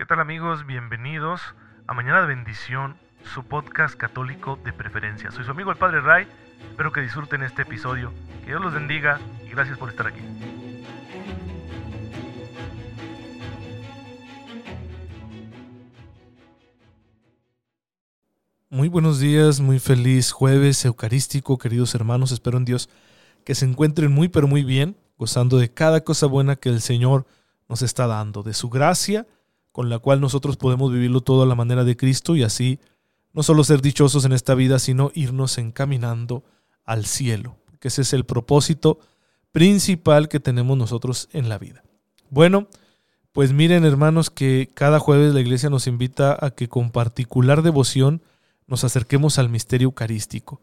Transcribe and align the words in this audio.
¿Qué 0.00 0.06
tal 0.06 0.18
amigos? 0.18 0.64
Bienvenidos 0.64 1.42
a 1.86 1.92
Mañana 1.92 2.22
de 2.22 2.28
Bendición, 2.28 2.96
su 3.34 3.44
podcast 3.44 3.96
católico 3.96 4.58
de 4.64 4.72
preferencia. 4.72 5.30
Soy 5.30 5.44
su 5.44 5.50
amigo 5.50 5.70
el 5.70 5.76
Padre 5.76 6.00
Ray, 6.00 6.26
espero 6.70 6.90
que 6.90 7.02
disfruten 7.02 7.42
este 7.42 7.62
episodio, 7.62 8.10
que 8.40 8.46
Dios 8.46 8.62
los 8.62 8.72
bendiga 8.72 9.20
y 9.44 9.50
gracias 9.50 9.76
por 9.76 9.90
estar 9.90 10.06
aquí. 10.06 10.22
Muy 18.70 18.88
buenos 18.88 19.20
días, 19.20 19.60
muy 19.60 19.80
feliz 19.80 20.32
jueves 20.32 20.82
eucarístico, 20.86 21.58
queridos 21.58 21.94
hermanos, 21.94 22.32
espero 22.32 22.56
en 22.56 22.64
Dios 22.64 22.88
que 23.44 23.54
se 23.54 23.66
encuentren 23.66 24.10
muy 24.10 24.28
pero 24.28 24.48
muy 24.48 24.64
bien, 24.64 24.96
gozando 25.18 25.58
de 25.58 25.70
cada 25.70 26.00
cosa 26.00 26.24
buena 26.24 26.56
que 26.56 26.70
el 26.70 26.80
Señor 26.80 27.26
nos 27.68 27.82
está 27.82 28.06
dando, 28.06 28.42
de 28.42 28.54
su 28.54 28.70
gracia, 28.70 29.26
con 29.80 29.88
la 29.88 29.98
cual 29.98 30.20
nosotros 30.20 30.58
podemos 30.58 30.92
vivirlo 30.92 31.22
todo 31.22 31.42
a 31.42 31.46
la 31.46 31.54
manera 31.54 31.84
de 31.84 31.96
Cristo 31.96 32.36
y 32.36 32.42
así 32.42 32.80
no 33.32 33.42
solo 33.42 33.64
ser 33.64 33.80
dichosos 33.80 34.26
en 34.26 34.32
esta 34.32 34.54
vida, 34.54 34.78
sino 34.78 35.10
irnos 35.14 35.56
encaminando 35.56 36.44
al 36.84 37.06
cielo, 37.06 37.56
que 37.78 37.88
ese 37.88 38.02
es 38.02 38.12
el 38.12 38.26
propósito 38.26 38.98
principal 39.52 40.28
que 40.28 40.38
tenemos 40.38 40.76
nosotros 40.76 41.30
en 41.32 41.48
la 41.48 41.56
vida. 41.56 41.82
Bueno, 42.28 42.68
pues 43.32 43.54
miren 43.54 43.86
hermanos 43.86 44.28
que 44.28 44.68
cada 44.74 44.98
jueves 44.98 45.32
la 45.32 45.40
iglesia 45.40 45.70
nos 45.70 45.86
invita 45.86 46.36
a 46.38 46.50
que 46.50 46.68
con 46.68 46.90
particular 46.90 47.62
devoción 47.62 48.20
nos 48.66 48.84
acerquemos 48.84 49.38
al 49.38 49.48
misterio 49.48 49.86
eucarístico, 49.86 50.60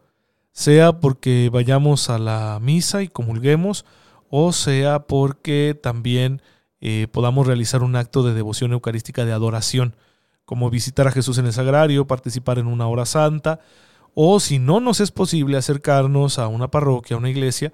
sea 0.52 1.00
porque 1.00 1.50
vayamos 1.52 2.12
a 2.12 2.20
la 2.20 2.60
misa 2.62 3.02
y 3.02 3.08
comulguemos, 3.08 3.84
o 4.30 4.54
sea 4.54 5.08
porque 5.08 5.76
también 5.82 6.44
eh, 6.82 7.08
podamos 7.12 7.48
realizar 7.48 7.84
un 7.84 7.96
acto 7.96 8.24
de 8.24 8.34
devoción 8.34 8.72
eucarística 8.74 9.26
de 9.26 9.34
adoración, 9.34 9.96
como 10.46 10.70
visitar 10.70 11.08
a 11.08 11.12
Jesús 11.12 11.38
en 11.38 11.46
el 11.46 11.54
sagrario, 11.54 12.08
participar 12.08 12.60
en 12.60 12.68
una 12.68 12.88
hora 12.88 13.06
santa, 13.06 13.60
o 14.14 14.40
si 14.40 14.60
no 14.60 14.80
nos 14.80 15.00
es 15.00 15.12
posible 15.12 15.58
acercarnos 15.58 16.40
a 16.40 16.48
una 16.48 16.70
parroquia, 16.70 17.16
a 17.16 17.20
una 17.20 17.30
iglesia, 17.30 17.74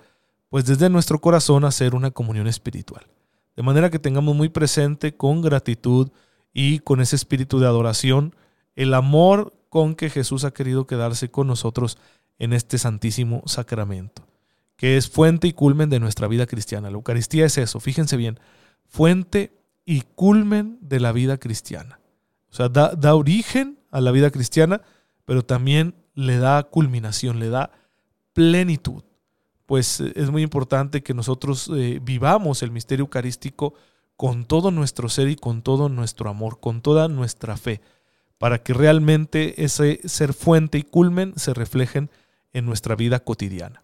pues 0.50 0.66
desde 0.66 0.90
nuestro 0.90 1.20
corazón 1.20 1.66
hacer 1.66 1.95
una 1.95 2.12
comunión 2.12 2.48
espiritual. 2.48 3.08
De 3.56 3.64
manera 3.64 3.90
que 3.90 4.00
tengamos 4.00 4.36
muy 4.36 4.50
presente 4.50 5.16
con 5.16 5.42
gratitud 5.42 6.10
y 6.54 6.80
con 6.80 7.02
ese 7.02 7.16
espíritu 7.16 7.60
de 7.60 7.67
adoración 7.67 8.36
el 8.76 8.94
amor 8.94 9.54
con 9.70 9.95
que 9.95 10.10
Jesús 10.10 10.44
ha 10.44 10.52
querido 10.52 10.86
quedarse 10.86 11.30
con 11.30 11.48
nosotros 11.48 11.98
en 12.40 12.54
este 12.54 12.78
santísimo 12.78 13.44
sacramento, 13.45 14.28
que 14.76 14.98
es 14.98 15.10
fuente 15.10 15.48
y 15.48 15.54
culmen 15.54 15.90
de 15.90 16.00
nuestra 16.00 16.28
vida 16.28 16.45
cristiana. 16.45 16.90
La 16.90 16.95
Eucaristía 16.95 17.45
es 17.45 17.58
eso, 17.58 17.80
fíjense 17.80 18.17
bien, 18.17 18.40
fuente 18.94 19.52
y 19.86 20.02
culmen 20.02 20.77
de 20.81 20.99
la 20.99 21.11
vida 21.11 21.39
cristiana. 21.39 21.99
O 22.52 22.53
sea, 22.53 22.69
da, 22.69 23.16
origen 23.16 23.80
a 23.89 23.99
la 24.02 24.11
vida 24.11 24.30
cristiana, 24.30 24.81
pero 25.25 25.44
también 25.44 25.95
le 26.13 26.38
da 26.38 26.61
culminación, 26.61 27.39
le 27.39 27.49
da 27.49 27.71
plenitud. 28.33 29.03
Pues 29.66 29.99
eh, 29.99 30.14
es 30.16 30.30
muy 30.30 30.44
importante 30.44 31.02
que 31.02 31.16
nosotros 31.16 31.71
eh, 31.75 31.99
vivamos 32.03 32.61
el 32.61 32.69
misterio 32.69 33.05
eucarístico 33.05 33.73
con 34.16 34.45
todo 34.45 34.69
nuestro 34.69 35.09
ser 35.09 35.27
y 35.27 35.38
con 35.38 35.64
todo 35.64 35.89
nuestro 35.89 36.30
amor, 36.30 36.59
con 36.59 36.83
toda 36.83 37.08
nuestra 37.08 37.58
fe, 37.58 37.81
para 38.38 38.61
que 38.61 38.75
realmente 38.75 39.64
ese 39.64 40.02
ser 40.08 40.33
fuente 40.33 40.77
y 40.77 40.83
culmen 40.83 41.33
se 41.36 41.55
reflejen 41.55 42.11
en 42.52 42.67
nuestra 42.67 42.95
vida 42.95 43.21
cotidiana. 43.21 43.81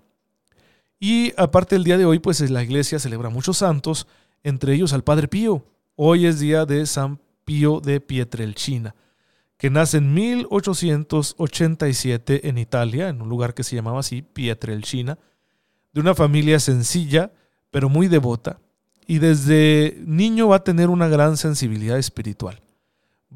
Y 1.00 1.34
aparte 1.36 1.76
el 1.76 1.84
día 1.84 1.98
de 1.98 2.06
hoy, 2.06 2.20
pues 2.20 2.48
la 2.52 2.62
iglesia 2.62 3.00
celebra 3.00 3.30
muchos 3.30 3.58
santos 3.58 4.06
entre 4.44 4.74
ellos 4.74 4.94
al 4.94 5.04
Padre 5.04 5.28
Pío. 5.28 5.66
Hoy 5.96 6.26
es 6.26 6.40
día 6.40 6.66
de 6.66 6.86
San 6.86 7.20
Pío 7.46 7.80
de 7.80 8.00
Pietrelcina, 8.00 8.96
que 9.58 9.70
nace 9.70 9.98
en 9.98 10.14
1887 10.14 12.48
en 12.48 12.58
Italia, 12.58 13.10
en 13.10 13.22
un 13.22 13.30
lugar 13.30 13.54
que 13.54 13.64
se 13.64 13.76
llamaba 13.76 14.00
así, 14.00 14.22
Pietrelcina, 14.22 15.18
de 15.92 16.02
una 16.02 16.16
familia 16.16 16.60
sencilla, 16.60 17.32
pero 17.72 17.90
muy 17.90 18.08
devota, 18.08 18.60
y 19.08 19.20
desde 19.20 19.98
niño 20.06 20.50
va 20.50 20.58
a 20.58 20.64
tener 20.64 20.90
una 20.90 21.08
gran 21.08 21.38
sensibilidad 21.38 21.98
espiritual. 21.98 22.62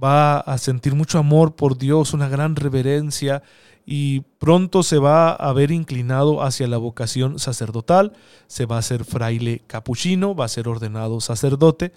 Va 0.02 0.40
a 0.40 0.58
sentir 0.58 0.96
mucho 0.96 1.20
amor 1.20 1.56
por 1.56 1.78
Dios, 1.78 2.14
una 2.14 2.30
gran 2.30 2.56
reverencia 2.56 3.44
y 3.86 4.22
pronto 4.40 4.84
se 4.84 4.98
va 4.98 5.32
a 5.32 5.52
ver 5.54 5.72
inclinado 5.72 6.42
hacia 6.42 6.68
la 6.68 6.78
vocación 6.78 7.40
sacerdotal, 7.40 8.14
se 8.48 8.66
va 8.66 8.78
a 8.78 8.82
ser 8.82 9.04
fraile 9.04 9.62
capuchino, 9.68 10.36
va 10.36 10.46
a 10.46 10.50
ser 10.50 10.68
ordenado 10.68 11.20
sacerdote. 11.22 11.92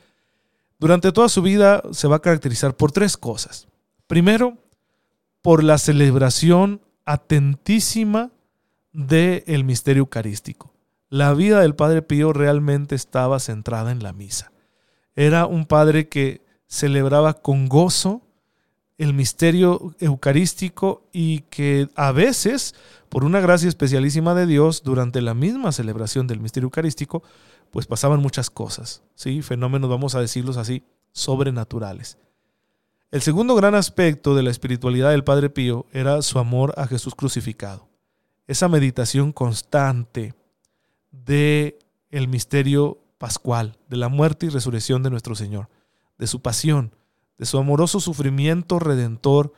Durante 0.78 1.12
toda 1.12 1.28
su 1.28 1.42
vida 1.42 1.82
se 1.92 2.08
va 2.08 2.16
a 2.16 2.22
caracterizar 2.22 2.76
por 2.76 2.92
tres 2.92 3.16
cosas. 3.16 3.68
Primero, 4.06 4.58
por 5.42 5.62
la 5.62 5.78
celebración 5.78 6.80
atentísima 7.04 8.32
del 8.92 9.64
misterio 9.64 10.00
eucarístico. 10.00 10.74
La 11.08 11.34
vida 11.34 11.60
del 11.60 11.76
Padre 11.76 12.02
Pío 12.02 12.32
realmente 12.32 12.96
estaba 12.96 13.38
centrada 13.38 13.92
en 13.92 14.02
la 14.02 14.12
misa. 14.12 14.50
Era 15.14 15.46
un 15.46 15.66
padre 15.66 16.08
que 16.08 16.44
celebraba 16.66 17.34
con 17.34 17.68
gozo 17.68 18.25
el 18.98 19.12
misterio 19.12 19.94
eucarístico 20.00 21.06
y 21.12 21.40
que 21.50 21.88
a 21.94 22.12
veces, 22.12 22.74
por 23.08 23.24
una 23.24 23.40
gracia 23.40 23.68
especialísima 23.68 24.34
de 24.34 24.46
Dios, 24.46 24.82
durante 24.82 25.20
la 25.20 25.34
misma 25.34 25.72
celebración 25.72 26.26
del 26.26 26.40
misterio 26.40 26.66
eucarístico, 26.66 27.22
pues 27.70 27.86
pasaban 27.86 28.20
muchas 28.20 28.48
cosas, 28.48 29.02
¿sí? 29.14 29.42
fenómenos, 29.42 29.90
vamos 29.90 30.14
a 30.14 30.20
decirlos 30.20 30.56
así, 30.56 30.82
sobrenaturales. 31.12 32.18
El 33.10 33.22
segundo 33.22 33.54
gran 33.54 33.74
aspecto 33.74 34.34
de 34.34 34.42
la 34.42 34.50
espiritualidad 34.50 35.10
del 35.10 35.24
Padre 35.24 35.50
Pío 35.50 35.86
era 35.92 36.20
su 36.22 36.38
amor 36.38 36.74
a 36.76 36.86
Jesús 36.86 37.14
crucificado. 37.14 37.88
Esa 38.46 38.68
meditación 38.68 39.32
constante 39.32 40.34
de 41.10 41.78
el 42.10 42.28
misterio 42.28 42.98
pascual, 43.18 43.78
de 43.88 43.96
la 43.96 44.08
muerte 44.08 44.46
y 44.46 44.48
resurrección 44.48 45.02
de 45.02 45.10
nuestro 45.10 45.34
Señor, 45.34 45.68
de 46.18 46.26
su 46.26 46.40
pasión, 46.40 46.95
de 47.38 47.46
su 47.46 47.58
amoroso 47.58 48.00
sufrimiento 48.00 48.78
redentor 48.78 49.52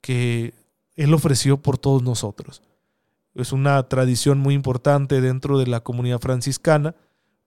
que 0.00 0.54
Él 0.94 1.12
ofreció 1.14 1.56
por 1.56 1.78
todos 1.78 2.02
nosotros. 2.02 2.62
Es 3.34 3.52
una 3.52 3.82
tradición 3.88 4.38
muy 4.38 4.54
importante 4.54 5.20
dentro 5.20 5.58
de 5.58 5.66
la 5.66 5.80
comunidad 5.80 6.20
franciscana, 6.20 6.94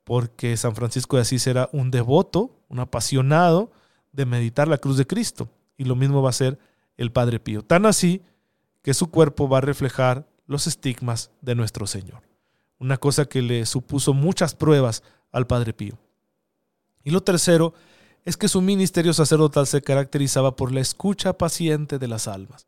porque 0.03 0.57
San 0.57 0.75
Francisco 0.75 1.15
de 1.15 1.23
Asís 1.23 1.47
era 1.47 1.69
un 1.71 1.91
devoto, 1.91 2.51
un 2.67 2.79
apasionado 2.79 3.71
de 4.11 4.25
meditar 4.25 4.67
la 4.67 4.77
cruz 4.77 4.97
de 4.97 5.07
Cristo. 5.07 5.49
Y 5.77 5.85
lo 5.85 5.95
mismo 5.95 6.21
va 6.21 6.29
a 6.29 6.33
ser 6.33 6.59
el 6.97 7.11
Padre 7.11 7.39
Pío. 7.39 7.63
Tan 7.63 7.85
así 7.85 8.21
que 8.81 8.93
su 8.93 9.09
cuerpo 9.09 9.47
va 9.47 9.59
a 9.59 9.61
reflejar 9.61 10.27
los 10.45 10.67
estigmas 10.67 11.31
de 11.41 11.55
nuestro 11.55 11.87
Señor. 11.87 12.23
Una 12.79 12.97
cosa 12.97 13.25
que 13.25 13.41
le 13.41 13.65
supuso 13.65 14.13
muchas 14.13 14.55
pruebas 14.55 15.03
al 15.31 15.47
Padre 15.47 15.73
Pío. 15.73 15.97
Y 17.03 17.11
lo 17.11 17.21
tercero 17.21 17.73
es 18.29 18.37
que 18.37 18.47
su 18.47 18.61
ministerio 18.61 19.11
sacerdotal 19.13 19.65
se 19.65 19.81
caracterizaba 19.81 20.55
por 20.55 20.71
la 20.71 20.81
escucha 20.81 21.33
paciente 21.33 21.97
de 21.97 22.07
las 22.07 22.27
almas. 22.27 22.67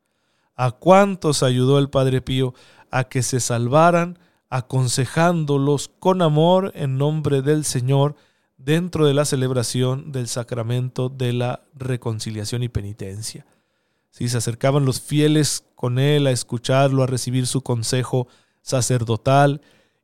¿A 0.56 0.72
cuántos 0.72 1.44
ayudó 1.44 1.78
el 1.78 1.90
Padre 1.90 2.22
Pío 2.22 2.54
a 2.90 3.06
que 3.06 3.22
se 3.22 3.40
salvaran, 3.40 4.18
aconsejándolos 4.50 5.92
con 6.00 6.22
amor 6.22 6.72
en 6.76 6.98
nombre 6.98 7.42
del 7.42 7.64
Señor 7.64 8.16
dentro 8.58 9.06
de 9.06 9.14
la 9.14 9.24
celebración 9.24 10.12
del 10.12 10.28
sacramento 10.28 11.10
de 11.10 11.34
la 11.34 11.62
reconciliación 11.76 12.64
y 12.64 12.70
penitencia? 12.70 13.46
Si 14.10 14.28
se 14.28 14.38
acercaban 14.38 14.84
los 14.84 15.00
fieles 15.00 15.64
con 15.76 16.00
él 16.00 16.26
a 16.28 16.32
escucharlo, 16.32 17.04
a 17.04 17.08
recibir 17.08 17.46
su 17.46 17.62
consejo 17.62 18.28
sacerdotal, 18.62 19.62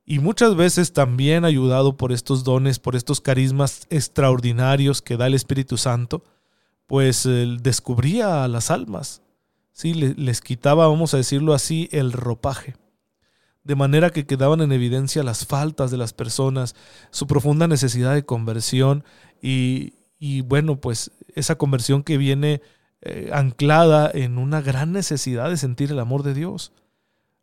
y 0.10 0.20
muchas 0.20 0.56
veces 0.56 0.94
también 0.94 1.44
ayudado 1.44 1.98
por 1.98 2.14
estos 2.14 2.46
dones, 2.46 2.80
por 2.80 2.96
estos 2.96 3.20
carismas 3.20 3.86
extraordinarios 3.90 5.02
que 5.02 5.18
da 5.18 5.28
el 5.28 5.34
Espíritu 5.34 5.76
Santo, 5.76 6.24
pues 6.86 7.26
él 7.26 7.60
descubría 7.62 8.46
a 8.46 8.48
las 8.48 8.72
almas, 8.72 9.22
¿sí? 9.74 9.94
les 9.94 10.40
quitaba, 10.40 10.88
vamos 10.88 11.14
a 11.14 11.18
decirlo 11.18 11.54
así, 11.54 11.90
el 11.92 12.14
ropaje, 12.14 12.78
de 13.66 13.76
manera 13.76 14.10
que 14.12 14.26
quedaban 14.26 14.62
en 14.62 14.72
evidencia 14.72 15.24
las 15.24 15.46
faltas 15.46 15.92
de 15.92 15.98
las 15.98 16.14
personas, 16.14 16.74
su 17.12 17.28
profunda 17.28 17.68
necesidad 17.68 18.14
de 18.14 18.24
conversión 18.24 19.04
y, 19.42 19.92
bueno, 20.46 20.80
pues 20.80 21.12
esa 21.36 21.58
conversión 21.58 22.02
que 22.02 22.18
viene 22.18 22.62
eh, 23.02 23.30
anclada 23.34 24.10
en 24.14 24.38
una 24.38 24.62
gran 24.62 24.94
necesidad 24.94 25.50
de 25.50 25.58
sentir 25.58 25.92
el 25.92 26.00
amor 26.00 26.24
de 26.24 26.34
Dios. 26.34 26.72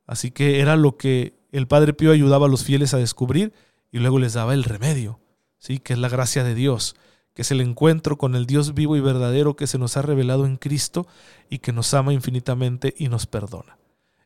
Así 0.06 0.31
que 0.31 0.60
era 0.60 0.76
lo 0.76 0.96
que 0.96 1.44
el 1.59 1.69
Padre 1.69 1.95
Pío 1.95 2.11
ayudaba 2.11 2.47
a 2.47 2.49
los 2.49 2.65
fieles 2.65 2.95
a 2.95 2.99
descubrir 2.99 3.53
y 3.93 3.99
luego 4.01 4.19
les 4.19 4.33
daba 4.33 4.55
el 4.55 4.65
remedio, 4.65 5.21
¿sí? 5.59 5.79
que 5.79 5.93
es 5.93 5.99
la 6.01 6.09
gracia 6.09 6.43
de 6.43 6.55
Dios, 6.55 6.97
que 7.33 7.43
es 7.43 7.51
el 7.53 7.61
encuentro 7.61 8.19
con 8.19 8.35
el 8.35 8.47
Dios 8.47 8.75
vivo 8.75 8.97
y 8.97 9.01
verdadero 9.01 9.55
que 9.55 9.69
se 9.69 9.79
nos 9.79 9.97
ha 9.97 10.03
revelado 10.03 10.47
en 10.47 10.56
Cristo 10.56 11.06
y 11.49 11.59
que 11.59 11.73
nos 11.73 11.95
ama 11.95 12.12
infinitamente 12.12 12.93
y 12.99 13.09
nos 13.09 13.27
perdona. 13.27 13.79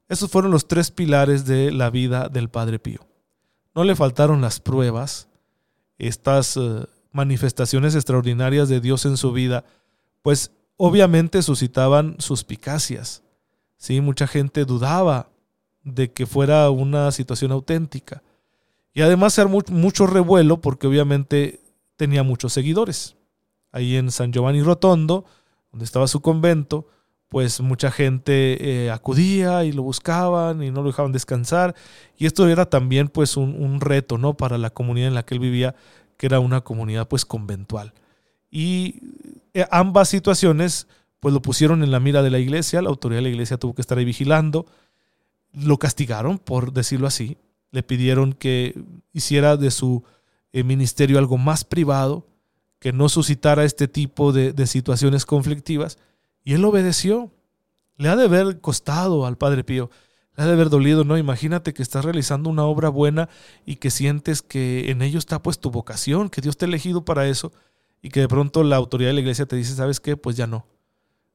Esos 0.08 0.30
fueron 0.30 0.50
los 0.50 0.68
tres 0.68 0.90
pilares 0.90 1.44
de 1.44 1.70
la 1.70 1.90
vida 1.90 2.30
del 2.30 2.48
Padre 2.48 2.78
Pío. 2.78 3.06
No 3.74 3.84
le 3.84 3.94
faltaron 3.94 4.40
las 4.40 4.58
pruebas, 4.58 5.28
estas 5.98 6.56
eh, 6.56 6.86
manifestaciones 7.12 7.94
extraordinarias 7.94 8.70
de 8.70 8.80
Dios 8.80 9.04
en 9.04 9.18
su 9.18 9.32
vida, 9.32 9.64
pues 10.22 10.52
obviamente 10.78 11.42
suscitaban 11.42 12.16
suspicacias. 12.20 13.22
¿sí? 13.76 14.00
Mucha 14.00 14.26
gente 14.26 14.64
dudaba 14.64 15.27
de 15.94 16.12
que 16.12 16.26
fuera 16.26 16.70
una 16.70 17.10
situación 17.12 17.52
auténtica. 17.52 18.22
Y 18.94 19.02
además 19.02 19.38
era 19.38 19.48
mucho 19.48 20.06
revuelo 20.06 20.60
porque 20.60 20.86
obviamente 20.86 21.60
tenía 21.96 22.22
muchos 22.22 22.52
seguidores. 22.52 23.16
Ahí 23.70 23.96
en 23.96 24.10
San 24.10 24.32
Giovanni 24.32 24.62
Rotondo, 24.62 25.24
donde 25.70 25.84
estaba 25.84 26.08
su 26.08 26.20
convento, 26.20 26.86
pues 27.28 27.60
mucha 27.60 27.90
gente 27.90 28.86
eh, 28.86 28.90
acudía 28.90 29.64
y 29.64 29.72
lo 29.72 29.82
buscaban 29.82 30.62
y 30.62 30.70
no 30.70 30.82
lo 30.82 30.88
dejaban 30.88 31.12
descansar. 31.12 31.74
Y 32.16 32.26
esto 32.26 32.48
era 32.48 32.66
también 32.66 33.08
pues 33.08 33.36
un, 33.36 33.54
un, 33.62 33.80
reto, 33.80 34.16
¿no? 34.16 34.34
Para 34.34 34.56
la 34.56 34.70
comunidad 34.70 35.08
en 35.08 35.14
la 35.14 35.24
que 35.24 35.34
él 35.34 35.40
vivía, 35.40 35.74
que 36.16 36.26
era 36.26 36.40
una 36.40 36.62
comunidad 36.62 37.06
pues 37.06 37.24
conventual. 37.24 37.92
Y 38.50 39.00
eh, 39.52 39.66
ambas 39.70 40.08
situaciones 40.08 40.88
pues 41.20 41.34
lo 41.34 41.42
pusieron 41.42 41.82
en 41.82 41.90
la 41.90 42.00
mira 42.00 42.22
de 42.22 42.30
la 42.30 42.38
iglesia, 42.38 42.80
la 42.80 42.88
autoridad 42.88 43.18
de 43.18 43.22
la 43.22 43.28
iglesia 43.30 43.56
tuvo 43.58 43.74
que 43.74 43.82
estar 43.82 43.98
ahí 43.98 44.04
vigilando, 44.04 44.66
lo 45.58 45.78
castigaron, 45.78 46.38
por 46.38 46.72
decirlo 46.72 47.06
así, 47.06 47.38
le 47.70 47.82
pidieron 47.82 48.32
que 48.32 48.80
hiciera 49.12 49.56
de 49.56 49.70
su 49.70 50.04
eh, 50.52 50.64
ministerio 50.64 51.18
algo 51.18 51.38
más 51.38 51.64
privado, 51.64 52.26
que 52.78 52.92
no 52.92 53.08
suscitara 53.08 53.64
este 53.64 53.88
tipo 53.88 54.32
de, 54.32 54.66
situaciones 54.66 55.26
conflictivas, 55.26 55.98
y 56.44 56.54
él 56.54 56.64
obedeció. 56.64 57.32
Le 57.96 58.08
ha 58.08 58.16
de 58.16 58.24
haber 58.24 58.60
costado 58.60 59.26
al 59.26 59.36
Padre 59.36 59.64
Pío, 59.64 59.90
le 60.36 60.44
ha 60.44 60.46
de 60.46 60.52
haber 60.52 60.70
dolido, 60.70 61.02
¿no? 61.02 61.18
Imagínate 61.18 61.74
que 61.74 61.82
estás 61.82 62.04
realizando 62.04 62.48
una 62.48 62.64
obra 62.64 62.88
buena 62.88 63.28
y 63.66 63.76
que 63.76 63.90
sientes 63.90 64.40
que 64.40 64.90
en 64.90 65.02
ello 65.02 65.18
está 65.18 65.42
pues 65.42 65.58
tu 65.58 65.72
vocación, 65.72 66.30
que 66.30 66.40
Dios 66.40 66.56
te 66.56 66.64
ha 66.64 66.68
elegido 66.68 67.04
para 67.04 67.26
eso, 67.26 67.52
y 68.00 68.10
que 68.10 68.20
de 68.20 68.28
pronto 68.28 68.62
la 68.62 68.76
autoridad 68.76 69.10
de 69.10 69.14
la 69.14 69.20
iglesia 69.20 69.46
te 69.46 69.56
dice, 69.56 69.74
¿sabes 69.74 69.98
qué? 69.98 70.16
Pues 70.16 70.36
ya 70.36 70.46
no. 70.46 70.66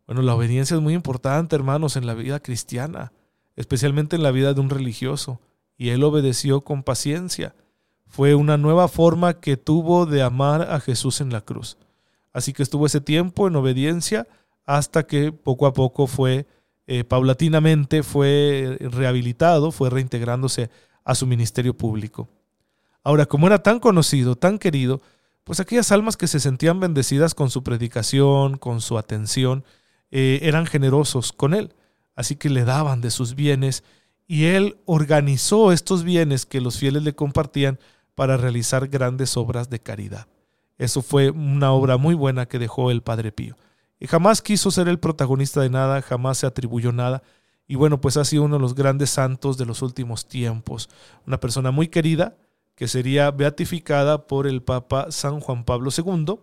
Bueno, 0.08 0.22
la 0.22 0.36
obediencia 0.36 0.76
es 0.76 0.82
muy 0.82 0.94
importante, 0.94 1.56
hermanos, 1.56 1.98
en 1.98 2.06
la 2.06 2.14
vida 2.14 2.40
cristiana, 2.40 3.12
especialmente 3.56 4.16
en 4.16 4.24
la 4.24 4.32
vida 4.32 4.54
de 4.54 4.62
un 4.62 4.70
religioso. 4.70 5.40
Y 5.78 5.90
él 5.90 6.04
obedeció 6.04 6.62
con 6.62 6.84
paciencia. 6.84 7.56
Fue 8.08 8.36
una 8.36 8.58
nueva 8.58 8.88
forma 8.88 9.40
que 9.40 9.58
tuvo 9.58 10.06
de 10.06 10.22
amar 10.22 10.72
a 10.72 10.80
Jesús 10.80 11.22
en 11.22 11.32
la 11.32 11.42
cruz. 11.42 11.78
Así 12.32 12.54
que 12.54 12.64
estuvo 12.64 12.86
ese 12.86 13.02
tiempo 13.02 13.48
en 13.48 13.56
obediencia 13.56 14.28
hasta 14.66 15.04
que 15.04 15.32
poco 15.32 15.66
a 15.66 15.74
poco 15.74 16.08
fue, 16.08 16.48
eh, 16.88 17.04
paulatinamente, 17.04 18.04
fue 18.04 18.78
rehabilitado, 18.80 19.72
fue 19.72 19.90
reintegrándose 19.90 20.70
a 21.04 21.16
su 21.16 21.28
ministerio 21.28 21.76
público. 21.76 22.30
Ahora, 23.04 23.26
como 23.26 23.48
era 23.48 23.62
tan 23.62 23.80
conocido, 23.80 24.36
tan 24.36 24.58
querido, 24.58 25.02
pues 25.44 25.60
aquellas 25.60 25.92
almas 25.92 26.16
que 26.16 26.28
se 26.28 26.40
sentían 26.40 26.80
bendecidas 26.80 27.36
con 27.36 27.50
su 27.50 27.64
predicación, 27.64 28.58
con 28.58 28.80
su 28.80 28.98
atención, 28.98 29.66
eh, 30.12 30.40
eran 30.44 30.66
generosos 30.66 31.34
con 31.34 31.54
él. 31.54 31.74
Así 32.16 32.36
que 32.36 32.50
le 32.50 32.66
daban 32.66 33.02
de 33.02 33.12
sus 33.12 33.36
bienes 33.36 33.84
y 34.28 34.46
él 34.46 34.78
organizó 34.86 35.72
estos 35.72 36.04
bienes 36.04 36.46
que 36.46 36.62
los 36.62 36.78
fieles 36.78 37.04
le 37.04 37.14
compartían 37.14 37.80
para 38.16 38.38
realizar 38.38 38.88
grandes 38.88 39.38
obras 39.38 39.70
de 39.70 39.80
caridad. 39.80 40.28
Eso 40.78 41.02
fue 41.02 41.30
una 41.30 41.72
obra 41.72 41.98
muy 41.98 42.16
buena 42.16 42.48
que 42.48 42.60
dejó 42.60 42.92
el 42.92 43.02
Padre 43.02 43.32
Pío. 43.32 43.58
Y 44.00 44.08
jamás 44.08 44.42
quiso 44.42 44.72
ser 44.72 44.88
el 44.88 45.00
protagonista 45.00 45.62
de 45.62 45.70
nada, 45.70 46.02
jamás 46.02 46.40
se 46.40 46.46
atribuyó 46.46 46.92
nada. 46.92 47.24
Y 47.68 47.76
bueno, 47.76 48.02
pues 48.02 48.18
ha 48.18 48.26
sido 48.26 48.44
uno 48.44 48.56
de 48.56 48.62
los 48.62 48.76
grandes 48.76 49.10
santos 49.10 49.58
de 49.58 49.66
los 49.66 49.82
últimos 49.82 50.28
tiempos. 50.28 50.90
Una 51.26 51.40
persona 51.40 51.72
muy 51.72 51.88
querida, 51.88 52.36
que 52.76 52.88
sería 52.88 53.32
beatificada 53.32 54.28
por 54.28 54.48
el 54.48 54.62
Papa 54.62 55.12
San 55.12 55.40
Juan 55.40 55.64
Pablo 55.64 55.92
II 55.96 56.40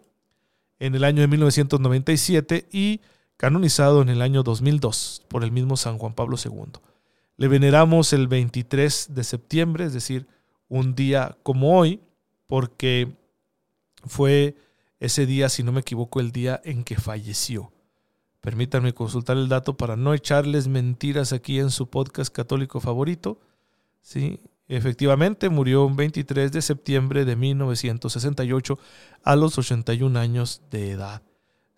en 0.78 0.94
el 0.94 1.04
año 1.04 1.20
de 1.20 1.28
1997 1.28 2.68
y 2.72 3.00
canonizado 3.40 4.02
en 4.02 4.10
el 4.10 4.20
año 4.20 4.42
2002 4.42 5.22
por 5.26 5.44
el 5.44 5.50
mismo 5.50 5.78
San 5.78 5.96
Juan 5.96 6.12
Pablo 6.12 6.36
II. 6.36 6.72
Le 7.38 7.48
veneramos 7.48 8.12
el 8.12 8.28
23 8.28 9.14
de 9.14 9.24
septiembre, 9.24 9.86
es 9.86 9.94
decir, 9.94 10.26
un 10.68 10.94
día 10.94 11.38
como 11.42 11.78
hoy, 11.78 12.02
porque 12.46 13.16
fue 14.04 14.56
ese 14.98 15.24
día, 15.24 15.48
si 15.48 15.62
no 15.62 15.72
me 15.72 15.80
equivoco, 15.80 16.20
el 16.20 16.32
día 16.32 16.60
en 16.64 16.84
que 16.84 16.96
falleció. 16.96 17.72
Permítanme 18.42 18.92
consultar 18.92 19.38
el 19.38 19.48
dato 19.48 19.74
para 19.74 19.96
no 19.96 20.12
echarles 20.12 20.68
mentiras 20.68 21.32
aquí 21.32 21.60
en 21.60 21.70
su 21.70 21.88
podcast 21.88 22.30
católico 22.30 22.78
favorito. 22.78 23.40
¿sí? 24.02 24.38
Efectivamente, 24.68 25.48
murió 25.48 25.86
un 25.86 25.96
23 25.96 26.52
de 26.52 26.60
septiembre 26.60 27.24
de 27.24 27.36
1968 27.36 28.78
a 29.22 29.34
los 29.34 29.56
81 29.56 30.18
años 30.18 30.60
de 30.70 30.90
edad. 30.90 31.22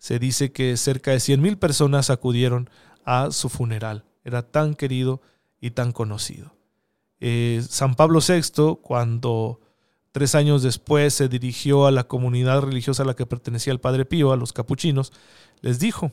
Se 0.03 0.19
dice 0.19 0.51
que 0.51 0.75
cerca 0.75 1.11
de 1.11 1.17
100.000 1.19 1.57
personas 1.57 2.09
acudieron 2.09 2.69
a 3.05 3.31
su 3.31 3.47
funeral. 3.47 4.03
Era 4.25 4.41
tan 4.41 4.73
querido 4.73 5.21
y 5.61 5.71
tan 5.71 5.93
conocido. 5.93 6.57
Eh, 7.21 7.63
San 7.69 7.95
Pablo 7.95 8.19
VI, 8.19 8.79
cuando 8.81 9.61
tres 10.11 10.35
años 10.35 10.61
después 10.61 11.13
se 11.13 11.29
dirigió 11.29 11.87
a 11.87 11.91
la 11.91 12.03
comunidad 12.03 12.63
religiosa 12.63 13.03
a 13.03 13.05
la 13.05 13.13
que 13.15 13.25
pertenecía 13.25 13.71
el 13.71 13.79
Padre 13.79 14.03
Pío, 14.03 14.33
a 14.33 14.35
los 14.35 14.51
capuchinos, 14.51 15.13
les 15.61 15.79
dijo, 15.79 16.11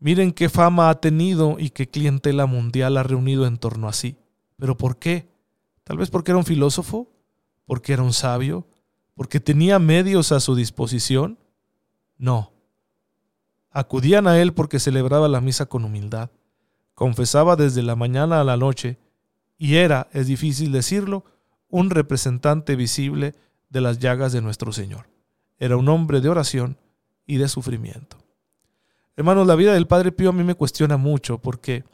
miren 0.00 0.32
qué 0.32 0.48
fama 0.48 0.90
ha 0.90 1.00
tenido 1.00 1.60
y 1.60 1.70
qué 1.70 1.88
clientela 1.88 2.46
mundial 2.46 2.96
ha 2.96 3.04
reunido 3.04 3.46
en 3.46 3.58
torno 3.58 3.86
a 3.86 3.92
sí. 3.92 4.16
¿Pero 4.56 4.76
por 4.76 4.96
qué? 4.96 5.28
Tal 5.84 5.98
vez 5.98 6.10
porque 6.10 6.32
era 6.32 6.38
un 6.38 6.44
filósofo, 6.44 7.08
porque 7.64 7.92
era 7.92 8.02
un 8.02 8.12
sabio, 8.12 8.66
porque 9.14 9.38
tenía 9.38 9.78
medios 9.78 10.32
a 10.32 10.40
su 10.40 10.56
disposición. 10.56 11.38
No. 12.18 12.52
Acudían 13.72 14.26
a 14.26 14.40
él 14.40 14.52
porque 14.52 14.78
celebraba 14.78 15.28
la 15.28 15.40
misa 15.40 15.66
con 15.66 15.84
humildad, 15.84 16.30
confesaba 16.94 17.56
desde 17.56 17.82
la 17.82 17.96
mañana 17.96 18.40
a 18.40 18.44
la 18.44 18.56
noche, 18.56 18.98
y 19.56 19.76
era, 19.76 20.08
es 20.12 20.26
difícil 20.26 20.72
decirlo, 20.72 21.24
un 21.68 21.90
representante 21.90 22.76
visible 22.76 23.34
de 23.70 23.80
las 23.80 23.98
llagas 23.98 24.32
de 24.32 24.42
nuestro 24.42 24.72
Señor. 24.72 25.08
Era 25.58 25.76
un 25.76 25.88
hombre 25.88 26.20
de 26.20 26.28
oración 26.28 26.76
y 27.26 27.38
de 27.38 27.48
sufrimiento. 27.48 28.18
Hermanos, 29.16 29.46
la 29.46 29.54
vida 29.54 29.72
del 29.72 29.86
Padre 29.86 30.12
Pío 30.12 30.30
a 30.30 30.32
mí 30.32 30.44
me 30.44 30.54
cuestiona 30.54 30.96
mucho 30.96 31.38
porque 31.38 31.84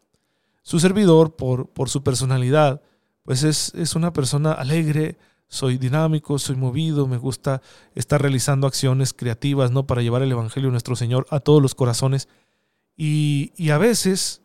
su 0.63 0.81
servidor, 0.81 1.37
por, 1.37 1.71
por 1.71 1.89
su 1.89 2.03
personalidad, 2.03 2.83
pues 3.23 3.43
es, 3.43 3.73
es 3.75 3.95
una 3.95 4.13
persona 4.13 4.53
alegre, 4.53 5.19
soy 5.49 5.79
dinámico, 5.79 6.39
soy 6.39 6.56
movido, 6.56 7.06
me 7.06 7.17
gusta 7.17 7.62
estar 7.95 8.21
realizando 8.21 8.67
acciones 8.67 9.15
creativas, 9.15 9.71
¿no? 9.71 9.87
Para 9.87 10.03
llevar 10.03 10.23
el 10.23 10.31
Evangelio 10.31 10.69
de 10.69 10.73
nuestro 10.73 10.95
Señor 10.95 11.27
a 11.31 11.41
todos 11.41 11.62
los 11.62 11.75
corazones. 11.75 12.29
Y, 12.97 13.52
y, 13.57 13.71
a 13.71 13.78
veces 13.78 14.43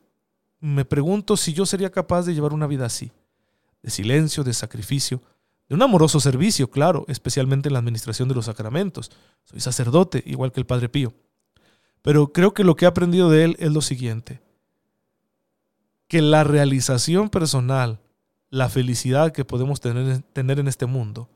me 0.60 0.86
pregunto 0.86 1.36
si 1.36 1.54
yo 1.54 1.66
sería 1.66 1.92
capaz 1.92 2.24
de 2.24 2.34
llevar 2.34 2.54
una 2.54 2.68
vida 2.68 2.86
así, 2.86 3.12
de 3.82 3.90
silencio, 3.90 4.44
de 4.44 4.54
sacrificio, 4.54 5.22
de 5.68 5.76
un 5.76 5.82
amoroso 5.82 6.20
servicio, 6.20 6.70
claro, 6.70 7.06
especialmente 7.10 7.68
en 7.68 7.74
la 7.74 7.80
administración 7.80 8.30
de 8.30 8.36
los 8.36 8.46
sacramentos. 8.46 9.12
Soy 9.44 9.60
sacerdote, 9.60 10.24
igual 10.26 10.52
que 10.52 10.62
el 10.62 10.66
Padre 10.66 10.88
Pío. 10.88 11.14
Pero 12.02 12.32
creo 12.32 12.54
que 12.54 12.64
lo 12.64 12.76
que 12.76 12.86
he 12.86 12.88
aprendido 12.88 13.30
de 13.30 13.44
él 13.44 13.56
es 13.60 13.72
lo 13.72 13.82
siguiente, 13.82 14.42
que 16.08 16.22
la 16.22 16.44
realización 16.44 17.30
personal 17.30 18.03
la 18.54 18.70
felicidad 18.70 19.32
que 19.32 19.46
podemos 19.46 19.82
tener, 19.82 20.22
tener 20.32 20.60
en 20.60 20.68
este 20.68 20.86
mundo 20.86 21.28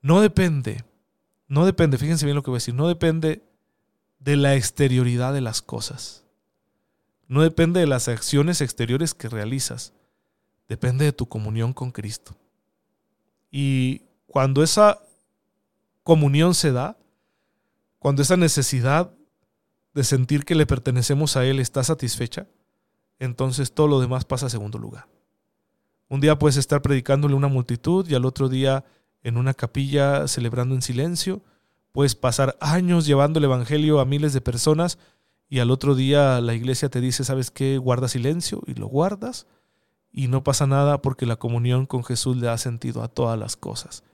no 0.00 0.20
depende, 0.20 0.84
no 1.48 1.66
depende, 1.66 1.98
fíjense 1.98 2.24
bien 2.24 2.36
lo 2.36 2.44
que 2.44 2.50
voy 2.50 2.58
a 2.58 2.62
decir, 2.62 2.72
no 2.72 2.86
depende 2.86 3.42
de 4.20 4.36
la 4.36 4.54
exterioridad 4.54 5.34
de 5.34 5.40
las 5.40 5.60
cosas. 5.60 6.22
No 7.26 7.42
depende 7.42 7.80
de 7.80 7.88
las 7.88 8.06
acciones 8.06 8.60
exteriores 8.60 9.12
que 9.12 9.28
realizas. 9.28 9.92
Depende 10.68 11.04
de 11.04 11.12
tu 11.12 11.26
comunión 11.26 11.72
con 11.72 11.90
Cristo. 11.90 12.36
Y 13.50 14.02
cuando 14.28 14.62
esa 14.62 15.00
comunión 16.04 16.54
se 16.54 16.70
da, 16.70 16.96
cuando 17.98 18.22
esa 18.22 18.36
necesidad 18.36 19.12
de 19.94 20.04
sentir 20.04 20.44
que 20.44 20.54
le 20.54 20.64
pertenecemos 20.64 21.36
a 21.36 21.44
Él 21.44 21.58
está 21.58 21.82
satisfecha, 21.82 22.46
entonces 23.18 23.72
todo 23.72 23.88
lo 23.88 24.00
demás 24.00 24.24
pasa 24.24 24.46
a 24.46 24.50
segundo 24.50 24.78
lugar. 24.78 25.08
Un 26.08 26.20
día 26.20 26.38
puedes 26.38 26.56
estar 26.56 26.82
predicándole 26.82 27.34
a 27.34 27.38
una 27.38 27.48
multitud 27.48 28.08
y 28.08 28.14
al 28.14 28.24
otro 28.24 28.48
día 28.48 28.84
en 29.22 29.36
una 29.36 29.54
capilla 29.54 30.28
celebrando 30.28 30.74
en 30.74 30.82
silencio. 30.82 31.42
Puedes 31.92 32.14
pasar 32.14 32.56
años 32.60 33.06
llevando 33.06 33.38
el 33.38 33.44
Evangelio 33.44 34.00
a 34.00 34.04
miles 34.04 34.32
de 34.32 34.40
personas 34.40 34.98
y 35.48 35.60
al 35.60 35.70
otro 35.70 35.94
día 35.94 36.40
la 36.40 36.54
iglesia 36.54 36.88
te 36.88 37.00
dice, 37.00 37.24
¿sabes 37.24 37.50
qué? 37.50 37.78
Guarda 37.78 38.08
silencio 38.08 38.62
y 38.66 38.74
lo 38.74 38.86
guardas 38.86 39.46
y 40.12 40.28
no 40.28 40.44
pasa 40.44 40.66
nada 40.66 41.02
porque 41.02 41.26
la 41.26 41.36
comunión 41.36 41.86
con 41.86 42.04
Jesús 42.04 42.36
le 42.36 42.46
da 42.46 42.58
sentido 42.58 43.02
a 43.02 43.08
todas 43.08 43.38
las 43.38 43.56
cosas. 43.56 44.04